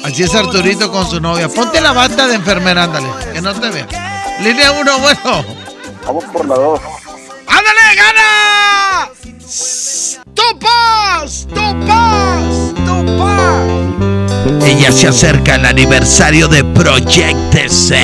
[0.03, 1.47] Así es Arturito con su novia.
[1.47, 3.07] Ponte la bata de enfermera, ándale.
[3.34, 3.88] Que no te vea.
[4.41, 5.45] Línea 1, bueno.
[6.05, 6.81] Vamos por la dos.
[7.49, 9.09] ¡Ándale, gana!
[10.35, 11.47] ¡Topas!
[11.47, 12.45] ¡Topas!
[12.85, 13.65] ¡Topas!
[14.63, 17.97] Ella se acerca al aniversario de Project C.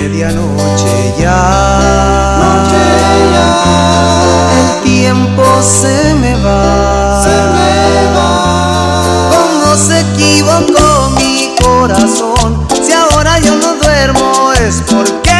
[0.00, 2.62] medianoche ya.
[4.58, 7.22] El tiempo se me va.
[7.22, 8.30] Se me va.
[9.36, 12.66] ¿Cómo se equivocó mi corazón?
[12.82, 14.82] Si ahora yo no duermo es.
[14.90, 15.35] Porque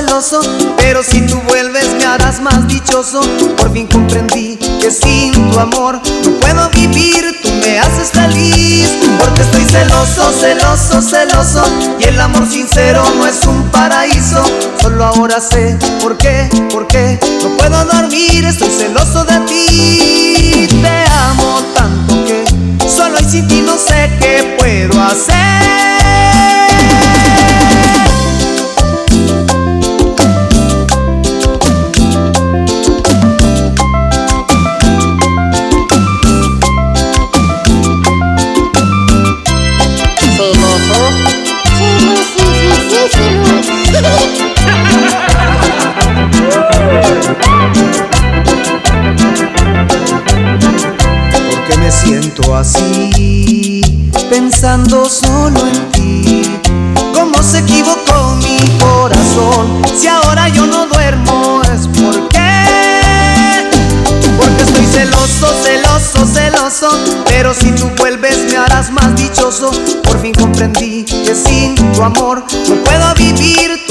[0.00, 0.40] celoso.
[0.76, 3.20] Pero si tú vuelves me harás más dichoso.
[3.56, 7.38] Por fin comprendí que sin tu amor no puedo vivir.
[7.42, 8.88] Tú me haces feliz.
[9.18, 11.62] Porque estoy celoso, celoso, celoso.
[11.98, 14.42] Y el amor sincero no es un paraíso.
[14.80, 18.44] Solo ahora sé por qué, por qué no puedo dormir.
[18.44, 20.68] Estoy celoso de ti.
[20.82, 22.44] Te amo tanto que
[22.88, 26.59] solo y sin ti no sé qué puedo hacer.
[52.10, 56.42] siento así, pensando solo en ti.
[57.14, 59.80] ¿Cómo se equivocó mi corazón?
[59.96, 62.50] Si ahora yo no duermo es porque,
[64.36, 66.88] porque estoy celoso, celoso, celoso.
[67.26, 69.70] Pero si tú vuelves me harás más dichoso.
[70.02, 73.89] Por fin comprendí que sin tu amor no puedo vivir.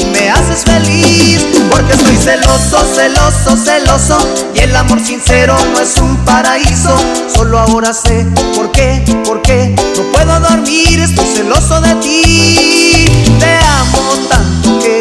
[1.69, 4.17] Porque estoy celoso, celoso, celoso.
[4.53, 6.95] Y el amor sincero no es un paraíso.
[7.33, 8.25] Solo ahora sé
[8.55, 10.99] por qué, por qué no puedo dormir.
[10.99, 13.05] Estoy celoso de ti.
[13.39, 14.99] Te amo tanto que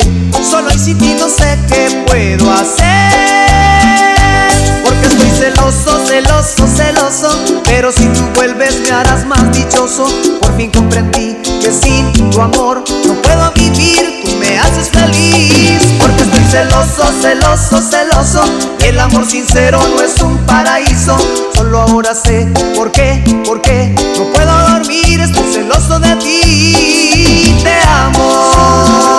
[0.48, 2.88] solo y sin ti no sé qué puedo hacer.
[4.84, 7.62] Porque estoy celoso, celoso, celoso.
[7.64, 10.06] Pero si tú vuelves me harás más dichoso.
[10.40, 12.84] Por fin comprendí que sin tu amor
[16.50, 18.42] celoso, celoso, celoso.
[18.84, 21.16] El amor sincero no es un paraíso.
[21.54, 25.20] Solo ahora sé por qué, por qué no puedo dormir.
[25.20, 27.60] Estoy celoso de ti.
[27.62, 29.17] Te amo.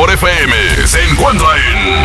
[0.00, 2.00] Mejor FM se encuentra en.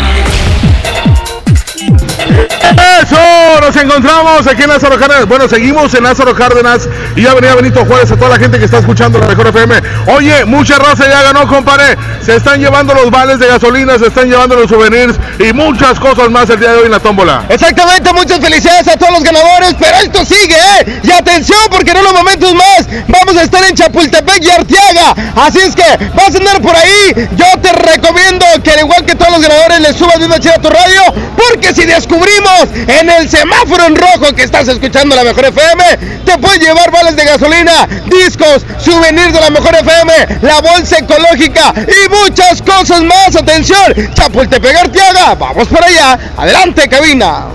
[3.02, 5.26] Eso, nos encontramos aquí en Lázaro Cárdenas.
[5.28, 8.80] Bueno, seguimos en Lázaro Cárdenas y Avenida Benito Juárez a toda la gente que está
[8.80, 9.82] escuchando la mejor FM.
[10.08, 11.98] Oye, mucha raza ya ganó, compadre.
[12.26, 16.32] Se están llevando los vales de gasolina, se están llevando los souvenirs y muchas cosas
[16.32, 17.46] más el día de hoy en la tómbola.
[17.50, 21.02] Exactamente, muchas felicidades a todos los ganadores, pero esto sigue, ¿eh?
[21.04, 25.14] Y atención, porque en unos momentos más vamos a estar en Chapultepec y Arteaga.
[25.36, 25.84] Así es que
[26.16, 27.30] vas a andar por ahí.
[27.36, 30.62] Yo te recomiendo que, al igual que todos los ganadores, le subas una chida a
[30.62, 31.02] tu radio,
[31.38, 36.38] porque si descubrimos en el semáforo en rojo que estás escuchando la mejor FM, te
[36.40, 42.15] puedes llevar vales de gasolina, discos, souvenirs de la mejor FM, la bolsa ecológica y
[42.22, 43.36] muchas cosas más.
[43.36, 46.20] Atención, Chapultepec Arteaga, vamos para allá.
[46.38, 47.46] Adelante, cabina.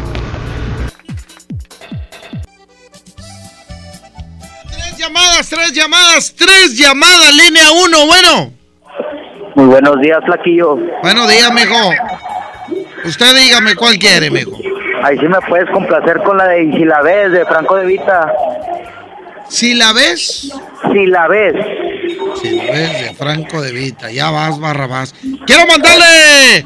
[4.70, 8.52] Tres llamadas, tres llamadas, tres llamadas, línea uno, bueno.
[9.56, 10.76] Muy buenos días, Flaquillo.
[11.02, 11.90] Buenos días, mijo.
[13.04, 14.52] Usted dígame cuál quiere, mijo.
[15.02, 17.86] Ahí sí me puedes complacer con la de Y si la ves, de Franco de
[17.86, 18.32] Vita.
[19.48, 20.52] ¿Si la ves?
[20.92, 21.54] Si la ves.
[22.40, 25.14] Si la ves de Franco de Vita, ya vas, Barrabás.
[25.46, 26.64] Quiero mandarle,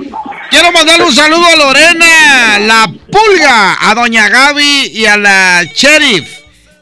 [0.50, 6.28] quiero mandarle un saludo a Lorena, la pulga, a Doña Gaby y a la Sheriff.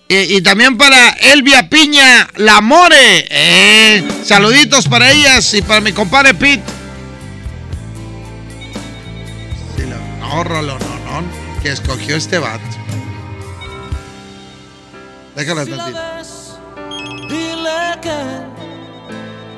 [0.09, 3.27] Y, y también para Elvia Piña, la More.
[3.31, 6.63] Eh, saluditos para ellas y para mi compadre Pete.
[9.77, 9.85] Sí,
[10.21, 12.63] no, Rolo, no, no, que escogió este vato.
[15.35, 15.99] Déjala tantito.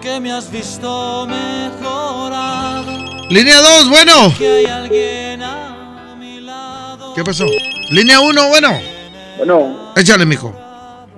[0.05, 2.93] Que, me has visto mejorado.
[3.31, 4.35] Línea 2, bueno.
[4.37, 7.15] Que hay alguien a mi lado.
[7.15, 7.47] ¿Qué pasó?
[7.91, 8.79] Línea 1, bueno.
[9.39, 10.55] Bueno, Échale, mijo.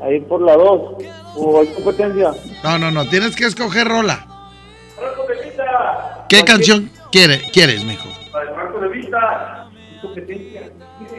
[0.03, 1.05] ahí por la 2.
[1.35, 2.31] ¿O hay competencia?
[2.63, 4.27] No, no, no, tienes que escoger rola.
[6.29, 8.09] ¿Qué canción quiere, quieres, mijo?
[8.31, 9.69] Franco de Vista.
[10.01, 10.71] Competencia.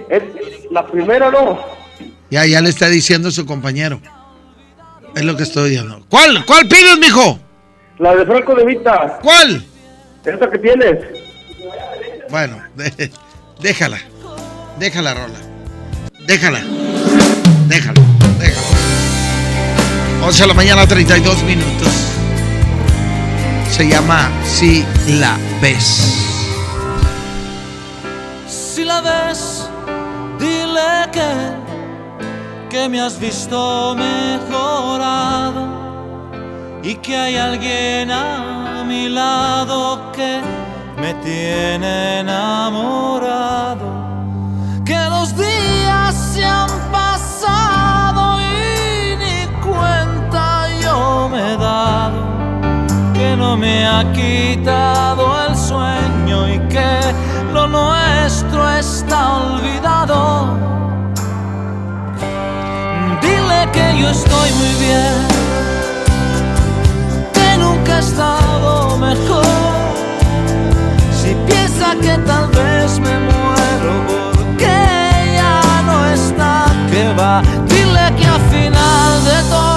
[0.09, 0.23] Es
[0.71, 1.59] la primera, ¿no?
[2.29, 3.99] Ya, ya le está diciendo su compañero.
[5.15, 6.05] Es lo que estoy diciendo.
[6.09, 6.45] ¿Cuál?
[6.45, 7.46] ¿Cuál pides, mijo?
[7.99, 9.19] La de Franco de Vita.
[9.21, 9.63] ¿Cuál?
[10.23, 10.99] Esa que tienes.
[12.29, 13.11] Bueno, de-
[13.61, 13.97] déjala.
[14.77, 15.39] Déjala, rola.
[16.27, 16.59] Déjala.
[17.67, 18.01] Déjala.
[18.39, 18.67] Déjala.
[20.23, 21.87] 11 de la mañana, 32 minutos.
[23.71, 24.85] Se llama Si
[25.19, 26.23] la ves.
[28.47, 29.67] Si la ves,
[30.39, 31.29] dile que,
[32.69, 35.76] que me has visto mejorado
[36.83, 40.41] y que hay alguien a mi lado que
[41.01, 43.87] me tiene enamorado.
[44.85, 52.27] Que los días se han pasado y ni cuenta yo me he dado
[53.17, 56.99] que no me ha quitado el sueño y que
[57.51, 60.55] lo nuestro está olvidado.
[63.21, 65.15] Dile que yo estoy muy bien,
[67.67, 69.45] nunca he estado mejor.
[71.19, 73.93] Si piensa que tal vez me muero
[74.35, 74.77] porque
[75.39, 77.41] ya no está, que va.
[77.67, 79.76] Dile que al final de todo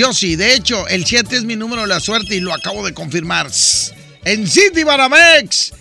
[0.00, 0.34] Yo sí.
[0.34, 3.50] De hecho, el 7 es mi número de la suerte y lo acabo de confirmar.
[4.24, 5.74] En City Banamex.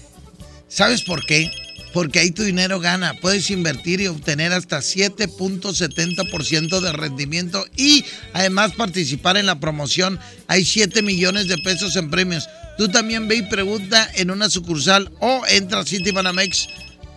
[0.67, 1.49] ¿Sabes por qué?
[1.93, 3.13] Porque ahí tu dinero gana.
[3.21, 10.19] Puedes invertir y obtener hasta 7.70% de rendimiento y además participar en la promoción.
[10.47, 12.49] Hay 7 millones de pesos en premios.
[12.77, 16.67] Tú también ve y pregunta en una sucursal o entra a City Banamex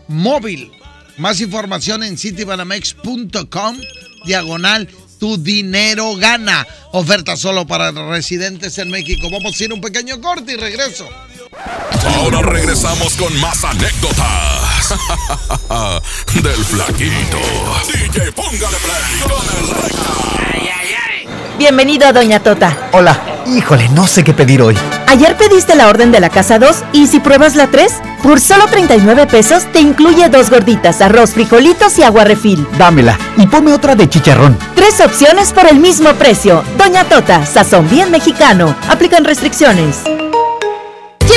[0.06, 0.70] móvil.
[1.18, 3.80] Más información en citybanamex.com
[4.24, 4.88] diagonal
[5.22, 6.66] tu dinero gana.
[6.90, 9.28] Oferta solo para residentes en México.
[9.30, 11.08] Vamos a ir un pequeño corte y regreso.
[12.16, 14.94] Ahora regresamos con más anécdotas
[16.42, 17.38] del flaquito.
[17.86, 19.92] DJ, póngale play con el
[21.56, 22.88] Bienvenido a Doña Tota.
[22.90, 24.76] Hola, híjole, no sé qué pedir hoy.
[25.06, 27.92] Ayer pediste la orden de la casa 2 y si pruebas la 3,
[28.22, 32.66] por solo 39 pesos te incluye dos gorditas, arroz, frijolitos y agua refil.
[32.78, 34.56] Dámela y ponme otra de chicharrón.
[34.74, 36.62] Tres opciones por el mismo precio.
[36.78, 38.74] Doña Tota, sazón bien mexicano.
[38.88, 40.02] Aplican restricciones.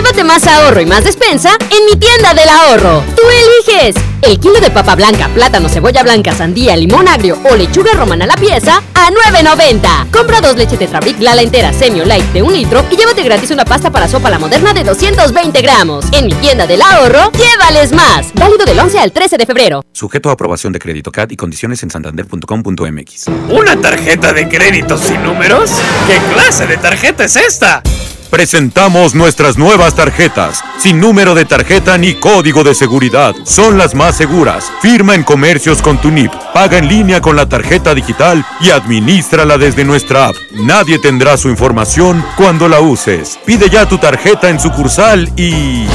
[0.06, 3.04] Llévate más ahorro y más despensa en mi tienda del ahorro.
[3.16, 7.92] Tú eliges el kilo de papa blanca, plátano, cebolla blanca, sandía, limón agrio o lechuga
[7.94, 10.12] romana a la pieza a 9.90.
[10.12, 13.50] Compra dos leches Tetrabric Lala entera, semi o light de un litro y llévate gratis
[13.50, 16.06] una pasta para sopa la moderna de 220 gramos.
[16.12, 18.32] En mi tienda del ahorro, llévales más.
[18.36, 19.84] Válido del 11 al 13 de febrero.
[19.92, 23.26] Sujeto a aprobación de crédito CAT y condiciones en santander.com.mx.
[23.50, 25.72] ¿Una tarjeta de crédito sin números?
[26.06, 27.82] ¿Qué clase de tarjeta es esta?
[28.30, 33.34] Presentamos nuestras nuevas tarjetas, sin número de tarjeta ni código de seguridad.
[33.44, 34.72] Son las más seguras.
[34.82, 39.58] Firma en comercios con tu NIP, paga en línea con la tarjeta digital y administrala
[39.58, 40.36] desde nuestra app.
[40.52, 43.40] Nadie tendrá su información cuando la uses.
[43.46, 45.88] Pide ya tu tarjeta en sucursal y...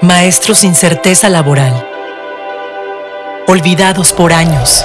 [0.00, 1.86] Maestros sin certeza laboral.
[3.46, 4.84] Olvidados por años.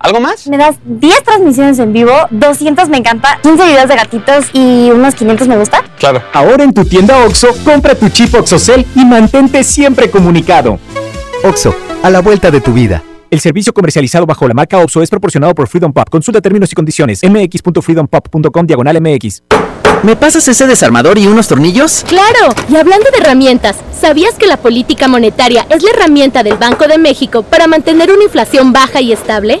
[0.00, 0.46] ¿Algo más?
[0.46, 5.14] Me das 10 transmisiones en vivo, 200 me encanta, 15 videos de gatitos y unos
[5.14, 5.84] 500 me gusta.
[5.98, 6.22] Claro.
[6.32, 10.78] Ahora en tu tienda OXO, compra tu chip OXOCEL y mantente siempre comunicado.
[11.44, 13.02] Oxo, a la vuelta de tu vida.
[13.30, 16.08] El servicio comercializado bajo la marca OPSO es proporcionado por Freedom Pop.
[16.08, 17.20] Consulta términos y condiciones.
[17.22, 19.42] mx.freedompop.com diagonal mx.
[20.02, 22.06] ¿Me pasas ese desarmador y unos tornillos?
[22.08, 26.88] Claro, y hablando de herramientas, ¿sabías que la política monetaria es la herramienta del Banco
[26.88, 29.60] de México para mantener una inflación baja y estable?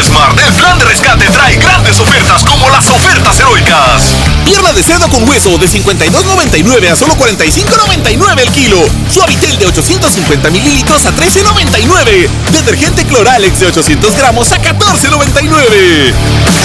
[0.00, 4.02] En Esmart, el plan de rescate trae grandes ofertas como las ofertas heroicas.
[4.46, 8.78] Pierna de cerdo con hueso de 52.99 a solo 45.99 el kilo.
[9.12, 12.28] Suavitel de 850 mililitros a 13.99.
[12.50, 16.14] Detergente Cloralex de 800 gramos a 14.99.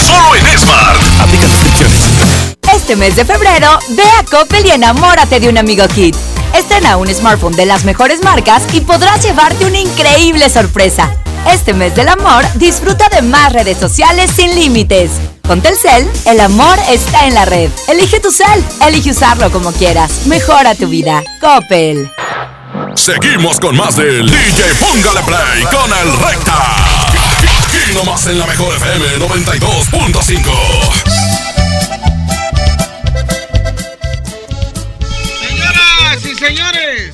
[0.08, 1.02] Solo en Esmart.
[1.20, 2.00] Aplica restricciones.
[2.74, 6.16] Este mes de febrero, ve a Coppel y enamórate de un amigo Kit.
[6.54, 11.25] Estrena un smartphone de las mejores marcas y podrás llevarte una increíble sorpresa.
[11.52, 15.12] Este mes del amor, disfruta de más redes sociales sin límites.
[15.48, 17.70] Con Telcel, el amor está en la red.
[17.88, 20.26] Elige tu cel, elige usarlo como quieras.
[20.26, 21.24] Mejora tu vida.
[21.40, 22.12] Coppel.
[22.96, 26.56] Seguimos con más del DJ Póngale Play con el Recta.
[27.68, 31.16] Aquí nomás en la mejor FM 92.5.
[35.40, 37.14] Señoras y señores,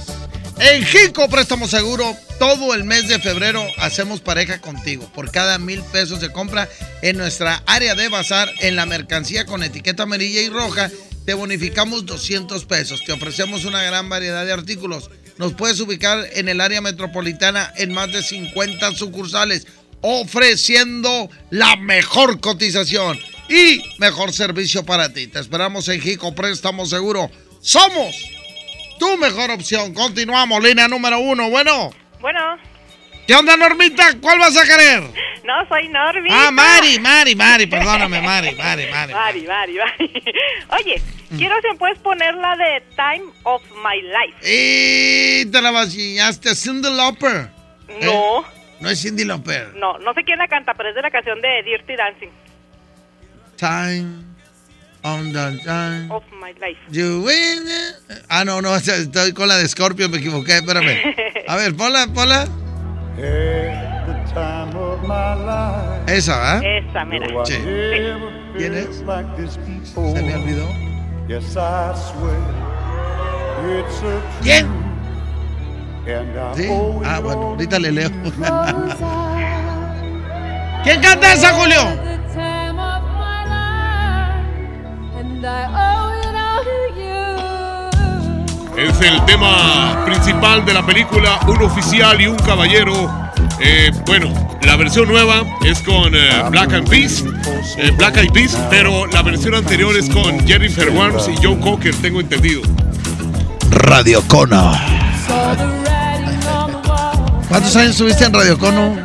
[0.59, 5.07] en Jico Préstamo Seguro, todo el mes de febrero hacemos pareja contigo.
[5.13, 6.67] Por cada mil pesos de compra
[7.03, 10.89] en nuestra área de bazar, en la mercancía con etiqueta amarilla y roja,
[11.23, 13.03] te bonificamos 200 pesos.
[13.03, 15.11] Te ofrecemos una gran variedad de artículos.
[15.37, 19.67] Nos puedes ubicar en el área metropolitana en más de 50 sucursales,
[20.01, 23.19] ofreciendo la mejor cotización
[23.49, 25.27] y mejor servicio para ti.
[25.27, 27.29] Te esperamos en Jico Préstamo Seguro.
[27.61, 28.15] Somos
[28.97, 29.93] tu mejor opción.
[29.93, 31.47] Continuamos, línea número uno.
[31.51, 31.91] Bueno,
[32.21, 32.39] Bueno,
[33.27, 34.03] ¿qué onda, Normita?
[34.21, 35.03] ¿Cuál vas a querer?
[35.43, 36.29] no soy Norby.
[36.31, 39.13] Ah, Mari, Mari, Mari, perdóname, Mari, Mari, Mari.
[39.13, 40.23] Mari, Mari, Mari.
[40.69, 41.01] Oye,
[41.35, 44.37] quiero si puedes poner la de Time of My Life.
[44.43, 46.55] Y te la vacillaste.
[46.55, 47.49] Cindy Lauper.
[48.01, 48.45] No,
[48.79, 49.73] No es Cindy Lauper.
[49.75, 52.29] no, no sé quién la canta, pero es de la canción de Dirty Dancing
[53.57, 54.23] Time
[55.03, 56.11] on the time.
[56.11, 56.77] of My Life.
[56.89, 57.95] You win it.
[58.29, 60.97] Ah, no, no, estoy con la de Scorpio, me equivoqué, espérame.
[61.47, 62.47] A ver, ponla, ponla.
[66.07, 66.59] Esa, ¿va?
[66.59, 67.27] Esa, mira.
[67.45, 67.55] Sí.
[68.57, 68.97] ¿Quién es?
[68.97, 70.67] Se me olvidó.
[74.41, 74.67] ¿Quién?
[76.55, 76.67] ¿Sí?
[77.05, 78.09] Ah, bueno, ahorita le leo.
[80.83, 81.77] ¿Quién canta esa, Julio?
[88.77, 93.09] Es el tema principal de la película Un oficial y un caballero.
[93.59, 94.31] Eh, bueno,
[94.61, 97.23] la versión nueva es con eh, Black Eyed Peas,
[97.77, 101.95] eh, Black Eyed Peas, pero la versión anterior es con Jennifer Warnes y Joe Cocker,
[101.95, 102.61] tengo entendido.
[103.71, 104.77] Radio Cono.
[107.49, 108.95] ¿Cuántos años estuviste en Radio Cono?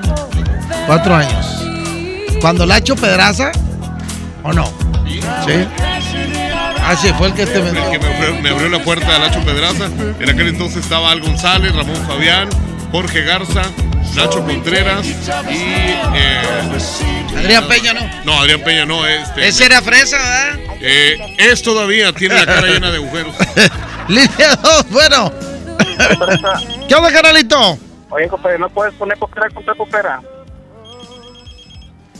[0.86, 1.64] Cuatro años.
[2.42, 3.52] ¿Cuando Lacho Pedraza?
[4.42, 4.66] ¿O no?
[5.46, 5.66] Sí.
[6.88, 9.18] Ah, sí, fue el que te El que me abrió, me abrió la puerta a
[9.18, 9.86] Lacho Pedraza.
[10.20, 12.48] En aquel entonces estaba Al González, Ramón Fabián,
[12.92, 13.62] Jorge Garza,
[14.14, 15.10] Nacho Contreras y.
[16.14, 16.42] eh,
[17.38, 18.00] Adrián Peña, ¿no?
[18.24, 19.04] no, Adrián Peña no.
[19.06, 20.76] Este, Ese era fresa, ¿verdad?
[20.80, 23.34] eh, es todavía, tiene la cara llena de agujeros.
[24.08, 25.32] Línea 2, bueno.
[26.88, 27.78] ¿Qué onda, carnalito?
[28.10, 30.20] Oye, compadre, ¿no puedes poner popera contra popera?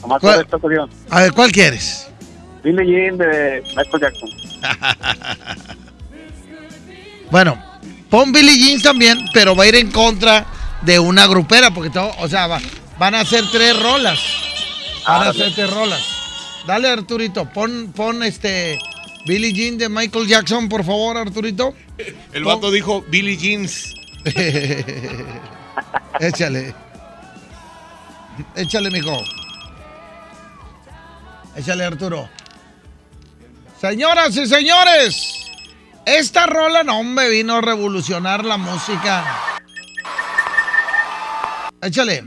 [0.02, 0.34] Nomás ¿Cuál?
[0.34, 0.90] por esta ocasión.
[1.10, 2.08] A ver, ¿cuál quieres?
[2.64, 4.28] Billie Jean de Michael Jackson.
[7.30, 7.60] Bueno,
[8.08, 10.46] pon Billie Jean también, pero va a ir en contra
[10.82, 12.60] de una grupera, porque todo, o sea, va-
[12.98, 14.20] van a hacer tres rolas.
[15.06, 16.00] Van a hacer tres rolas.
[16.66, 18.78] Dale, Arturito, pon, pon este
[19.26, 21.74] Billie Jean de Michael Jackson, por favor, Arturito.
[22.32, 23.92] El vato dijo Billy Jeans.
[26.20, 26.74] Échale.
[28.54, 29.20] Échale, mijo.
[31.56, 32.28] Échale, Arturo.
[33.80, 35.52] Señoras y señores,
[36.06, 39.24] esta rola, no, hombre, vino a revolucionar la música.
[41.82, 42.24] Échale.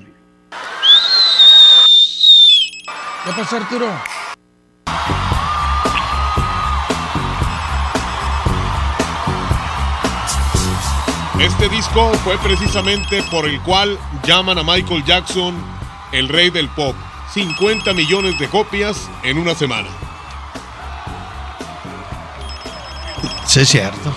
[3.25, 3.91] ¿Qué pasó, Arturo?
[11.39, 15.55] Este disco fue precisamente por el cual llaman a Michael Jackson
[16.11, 16.95] el rey del pop.
[17.33, 19.87] 50 millones de copias en una semana.
[23.49, 24.13] Sí, es cierto.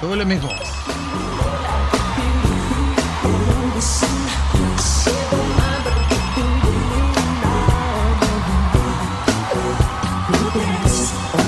[0.00, 0.48] Súbele, mijo.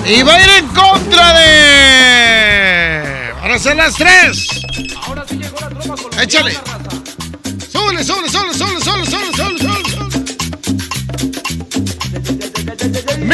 [0.05, 3.33] Y va a ir en contra de.
[3.41, 4.47] Van a ser las tres.
[6.21, 6.57] Échale.
[7.69, 8.72] Súbele, súbele, súbele, súbele, súbele, súbele,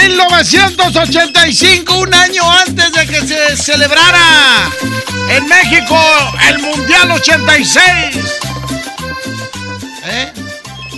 [0.08, 4.72] 1985, un año antes de que se celebrara
[5.30, 6.00] en México
[6.48, 8.18] el Mundial 86.
[10.06, 10.32] ¿Eh?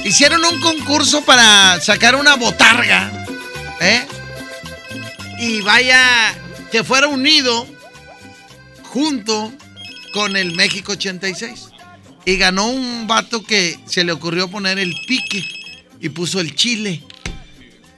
[0.06, 3.11] Hicieron un concurso para sacar una botarga.
[3.80, 4.06] ¿Eh?
[5.40, 6.36] Y vaya,
[6.72, 7.65] que fuera unido
[8.84, 9.52] junto
[10.14, 11.69] con el México 86.
[12.26, 15.44] Y ganó un vato que se le ocurrió poner el pique
[15.99, 17.02] y puso el chile.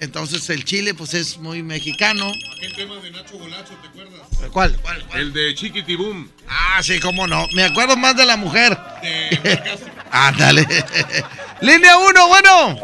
[0.03, 2.31] Entonces el chile pues es muy mexicano.
[2.57, 4.21] Aquel tema de Nacho Golacho, ¿te acuerdas?
[4.51, 4.77] ¿Cuál?
[4.81, 5.03] ¿Cuál?
[5.15, 6.27] El de Chiquitibum.
[6.49, 7.47] Ah, sí, cómo no.
[7.53, 8.77] Me acuerdo más de la mujer.
[10.11, 10.65] Ándale.
[11.61, 12.75] Línea 1, bueno.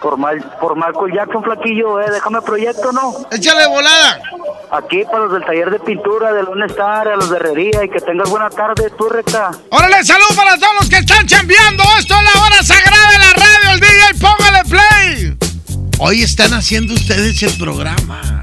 [0.00, 3.26] Por, Mal- por Michael Jackson, flaquillo, eh, déjame proyecto, ¿no?
[3.32, 4.20] Échale volada.
[4.72, 7.90] Aquí para los del taller de pintura, de Lone Star, a los de herrería, y
[7.90, 9.50] que tengas buena tarde, tú, recta.
[9.70, 11.82] Órale, salud para todos los que están chambeando.
[11.98, 13.70] Esto es la hora sagrada de la radio.
[13.74, 15.49] El DJ, póngale play.
[16.02, 18.42] Hoy están haciendo ustedes el programa.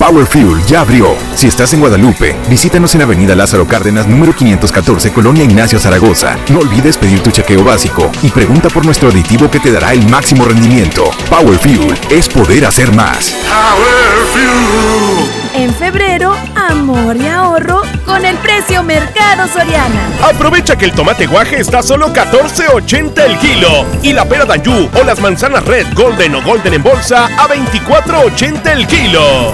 [0.00, 1.14] Power Fuel ya abrió.
[1.34, 6.38] Si estás en Guadalupe, visítanos en Avenida Lázaro Cárdenas, número 514, Colonia Ignacio Zaragoza.
[6.48, 10.08] No olvides pedir tu chequeo básico y pregunta por nuestro aditivo que te dará el
[10.08, 11.10] máximo rendimiento.
[11.28, 13.36] Power Fuel es poder hacer más.
[13.46, 15.30] Power Fuel.
[15.62, 20.00] En febrero, amor y ahorro con el precio Mercado Soriana.
[20.22, 24.88] Aprovecha que el tomate guaje está a solo 14.80 el kilo y la pera Danjú
[24.98, 29.52] o las manzanas Red, Golden o Golden en bolsa a 24.80 el kilo.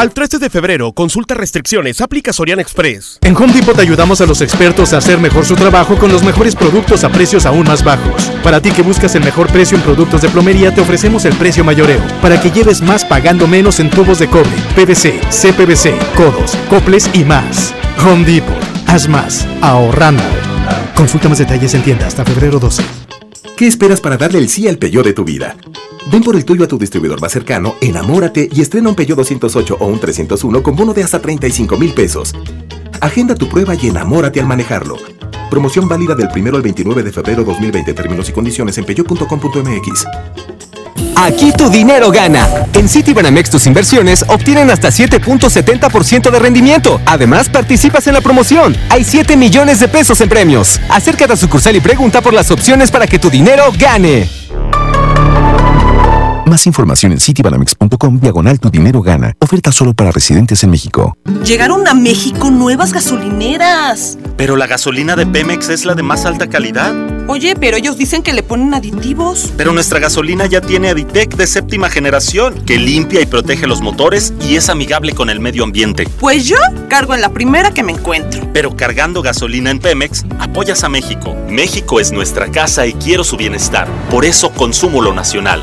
[0.00, 3.18] Al 13 de febrero, consulta restricciones, aplica Soriana Express.
[3.20, 6.22] En Home Depot te ayudamos a los expertos a hacer mejor su trabajo con los
[6.22, 8.32] mejores productos a precios aún más bajos.
[8.42, 11.64] Para ti que buscas el mejor precio en productos de plomería, te ofrecemos el precio
[11.64, 17.10] mayoreo, para que lleves más pagando menos en tubos de cobre, PVC, CPVC, codos, coples
[17.12, 17.74] y más.
[18.02, 18.56] Home Depot,
[18.86, 20.22] haz más, ahorrando.
[20.96, 22.82] Consulta más detalles en tienda hasta febrero 12.
[23.54, 25.56] ¿Qué esperas para darle el sí al Peugeot de tu vida?
[26.06, 29.76] Ven por el tuyo a tu distribuidor más cercano, enamórate y estrena un Peugeot 208
[29.80, 32.34] o un 301 con bono de hasta 35 mil pesos.
[33.00, 34.96] Agenda tu prueba y enamórate al manejarlo.
[35.50, 37.92] Promoción válida del 1 al 29 de febrero 2020.
[37.92, 40.06] Términos y condiciones en peugeot.com.mx.
[41.16, 42.66] Aquí tu dinero gana.
[42.72, 47.00] En Citibanamex tus inversiones obtienen hasta 7.70% de rendimiento.
[47.04, 48.74] Además, participas en la promoción.
[48.88, 50.80] Hay 7 millones de pesos en premios.
[50.88, 54.39] Acércate a sucursal y pregunta por las opciones para que tu dinero gane.
[56.50, 59.36] Más información en citibanamex.com diagonal tu dinero gana.
[59.38, 61.16] Oferta solo para residentes en México.
[61.44, 64.18] Llegaron a México nuevas gasolineras.
[64.36, 66.92] Pero la gasolina de Pemex es la de más alta calidad.
[67.28, 69.52] Oye, pero ellos dicen que le ponen aditivos.
[69.56, 74.34] Pero nuestra gasolina ya tiene Aditec de séptima generación, que limpia y protege los motores
[74.40, 76.08] y es amigable con el medio ambiente.
[76.18, 76.56] Pues yo
[76.88, 78.50] cargo en la primera que me encuentro.
[78.52, 81.36] Pero cargando gasolina en Pemex, apoyas a México.
[81.48, 83.86] México es nuestra casa y quiero su bienestar.
[84.10, 85.62] Por eso consumo lo nacional.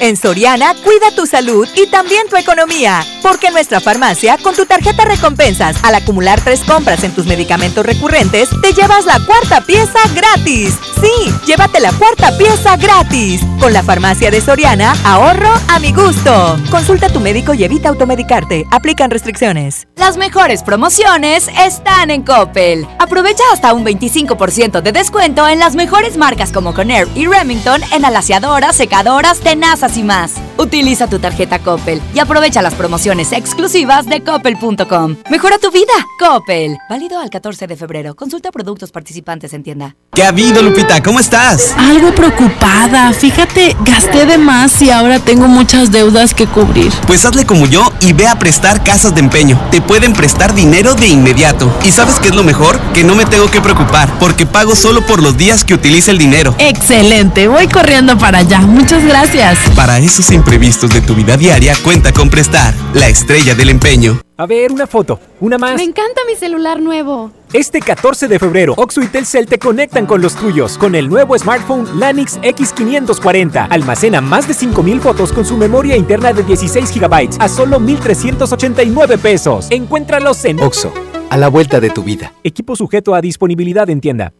[0.00, 3.04] En Soriana, cuida tu salud y también tu economía.
[3.22, 7.84] Porque en nuestra farmacia, con tu tarjeta recompensas, al acumular tres compras en tus medicamentos
[7.84, 10.78] recurrentes, te llevas la cuarta pieza gratis.
[11.02, 13.42] Sí, llévate la cuarta pieza gratis.
[13.60, 16.56] Con la farmacia de Soriana, ahorro a mi gusto.
[16.70, 18.64] Consulta a tu médico y evita automedicarte.
[18.70, 19.86] Aplican restricciones.
[19.96, 22.86] Las mejores promociones están en Coppel.
[22.98, 28.06] Aprovecha hasta un 25% de descuento en las mejores marcas como Conair y Remington en
[28.06, 30.32] alaciadoras, secadoras, tenazas y más.
[30.56, 35.16] Utiliza tu tarjeta Coppel y aprovecha las promociones exclusivas de coppel.com.
[35.30, 36.76] Mejora tu vida, Coppel.
[36.88, 38.14] Válido al 14 de febrero.
[38.14, 39.96] Consulta productos participantes en tienda.
[40.12, 41.02] ¿Qué ha habido, Lupita?
[41.02, 41.74] ¿Cómo estás?
[41.78, 43.12] Algo preocupada.
[43.12, 46.92] Fíjate, gasté de más y ahora tengo muchas deudas que cubrir.
[47.06, 49.58] Pues hazle como yo y ve a prestar casas de empeño.
[49.70, 51.72] Te pueden prestar dinero de inmediato.
[51.84, 52.78] ¿Y sabes qué es lo mejor?
[52.92, 56.18] Que no me tengo que preocupar porque pago solo por los días que utilice el
[56.18, 56.54] dinero.
[56.58, 58.60] Excelente, voy corriendo para allá.
[58.60, 59.58] Muchas gracias.
[59.76, 64.20] Para esos imprevistos de tu vida diaria, cuenta con Prestar, la estrella del empeño.
[64.36, 65.76] A ver, una foto, una más.
[65.76, 67.30] Me encanta mi celular nuevo.
[67.52, 71.38] Este 14 de febrero, Oxo y Telcel te conectan con los tuyos con el nuevo
[71.38, 73.68] smartphone Lanix X540.
[73.70, 79.18] Almacena más de 5000 fotos con su memoria interna de 16 GB a solo 1389
[79.18, 79.66] pesos.
[79.70, 80.92] Encuéntralos en Oxo,
[81.28, 82.32] a la vuelta de tu vida.
[82.44, 84.32] Equipo sujeto a disponibilidad en tienda.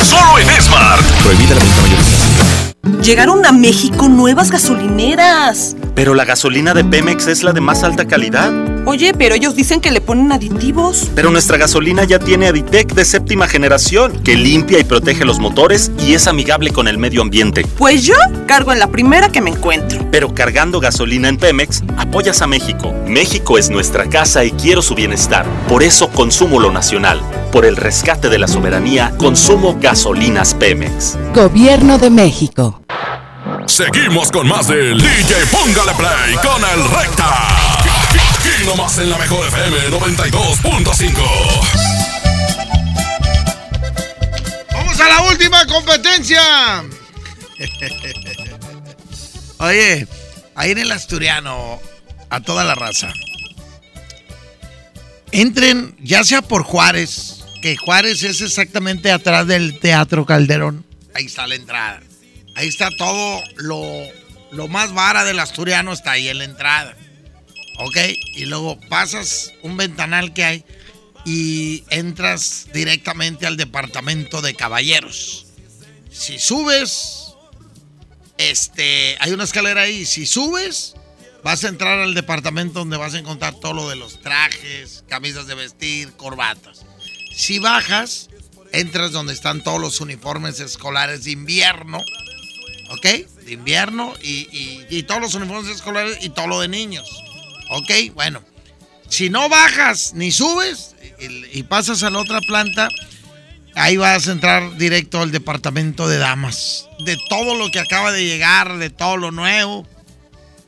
[0.04, 1.04] Solo en Smart.
[1.24, 3.02] Prohibida la venta mayorista.
[3.04, 5.76] Llegaron a México nuevas gasolineras.
[5.96, 8.52] Pero la gasolina de Pemex es la de más alta calidad.
[8.90, 11.12] Oye, pero ellos dicen que le ponen aditivos.
[11.14, 15.92] Pero nuestra gasolina ya tiene Aditec de séptima generación, que limpia y protege los motores
[16.00, 17.66] y es amigable con el medio ambiente.
[17.78, 18.16] Pues yo
[18.48, 20.08] cargo en la primera que me encuentro.
[20.10, 22.96] Pero cargando gasolina en Pemex, apoyas a México.
[23.06, 25.46] México es nuestra casa y quiero su bienestar.
[25.68, 27.20] Por eso consumo lo nacional.
[27.52, 31.18] Por el rescate de la soberanía, consumo gasolinas Pemex.
[31.36, 32.82] Gobierno de México.
[33.66, 37.77] Seguimos con más del DJ Póngale Play con el Recta.
[38.68, 41.14] Nomás en la mejor FM 92.5.
[44.74, 46.84] Vamos a la última competencia.
[49.60, 50.06] Oye,
[50.54, 51.80] ahí en el Asturiano,
[52.30, 53.14] a toda la raza.
[55.32, 60.84] Entren, ya sea por Juárez, que Juárez es exactamente atrás del Teatro Calderón.
[61.14, 62.02] Ahí está la entrada.
[62.54, 63.86] Ahí está todo lo,
[64.52, 66.98] lo más vara del Asturiano, está ahí en la entrada.
[67.80, 67.98] ¿Ok?
[68.34, 70.66] Y luego pasas un ventanal que hay
[71.26, 75.46] y entras directamente al departamento de caballeros.
[76.12, 77.34] Si subes,
[78.38, 80.06] este, hay una escalera ahí.
[80.06, 80.96] Si subes,
[81.44, 85.48] vas a entrar al departamento donde vas a encontrar todo lo de los trajes, camisas
[85.48, 86.86] de vestir, corbatas.
[87.36, 88.30] Si bajas,
[88.72, 92.00] entras donde están todos los uniformes escolares de invierno,
[92.90, 93.06] ¿ok?
[93.46, 97.08] De invierno y, y- y todos los uniformes escolares y todo lo de niños,
[97.70, 98.14] ¿ok?
[98.14, 98.44] Bueno,
[99.10, 102.90] si no bajas ni subes y, pasas a la otra planta,
[103.76, 106.88] ahí vas a entrar directo al departamento de damas.
[107.06, 109.88] De todo lo que acaba de llegar, de todo lo nuevo,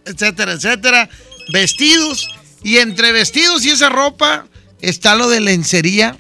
[0.05, 1.09] etcétera, etcétera.
[1.51, 2.30] Vestidos.
[2.63, 4.45] Y entre vestidos y esa ropa
[4.81, 6.17] está lo de lencería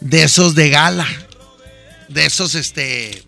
[0.00, 1.06] de esos de gala.
[2.08, 3.22] De esos, este.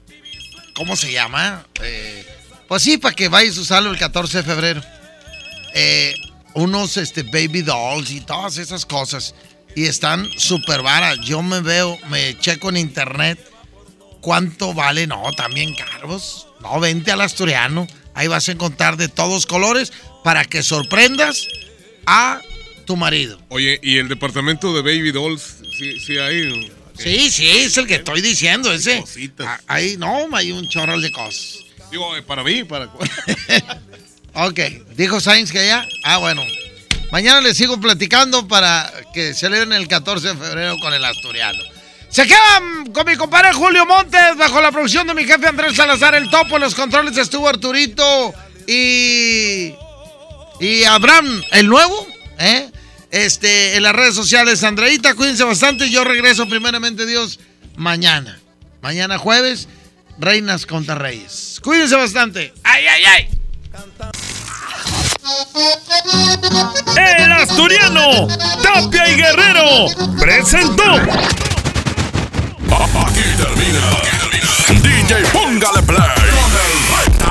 [0.74, 1.66] ¿Cómo se llama?
[1.82, 2.27] Eh,
[2.66, 4.82] pues sí, para que vayas a usarlo el 14 de febrero.
[5.74, 6.15] Eh,
[6.55, 9.35] unos este, baby dolls y todas esas cosas.
[9.74, 11.19] Y están súper varas.
[11.20, 13.39] Yo me veo, me checo en internet
[14.20, 15.07] cuánto vale.
[15.07, 16.47] No, también caros.
[16.61, 17.86] No, vente al asturiano.
[18.15, 19.93] Ahí vas a encontrar de todos colores
[20.23, 21.49] para que sorprendas
[22.07, 22.40] a
[22.86, 23.40] tu marido.
[23.49, 25.57] Oye, ¿y el departamento de Baby Dolls?
[25.78, 26.73] Sí, sí hay.
[26.99, 29.03] Sí, sí, es el que estoy diciendo, ese.
[29.40, 31.59] Ah, Ahí, no, hay un chorral de cosas.
[31.90, 32.90] Digo, eh, para mí, para.
[34.35, 34.59] Ok,
[34.97, 35.87] dijo Sainz que ya.
[36.05, 36.43] Ah, bueno.
[37.11, 41.59] Mañana les sigo platicando para que celebren el 14 de febrero con el asturiano.
[42.09, 46.15] Se quedan con mi compadre Julio Montes bajo la producción de mi jefe Andrés Salazar,
[46.15, 46.57] el topo.
[46.57, 48.35] En los controles estuvo Arturito
[48.67, 49.75] y.
[50.61, 52.07] Y Abraham, el nuevo,
[52.39, 52.71] ¿eh?
[53.11, 55.91] Este, en las redes sociales, Andreita, cuídense bastante.
[55.91, 57.41] Yo regreso, primeramente, Dios,
[57.77, 58.39] mañana.
[58.81, 59.69] Mañana jueves,
[60.19, 61.61] Reinas contra Reyes.
[61.63, 62.55] Cuídense bastante.
[62.63, 63.41] ¡Ay, ay, ay!
[66.97, 68.27] El Asturiano,
[68.61, 69.86] Tapia y Guerrero,
[70.19, 70.82] presentó.
[72.82, 73.78] Aquí termina.
[74.82, 77.31] DJ Póngale Play con el Recta.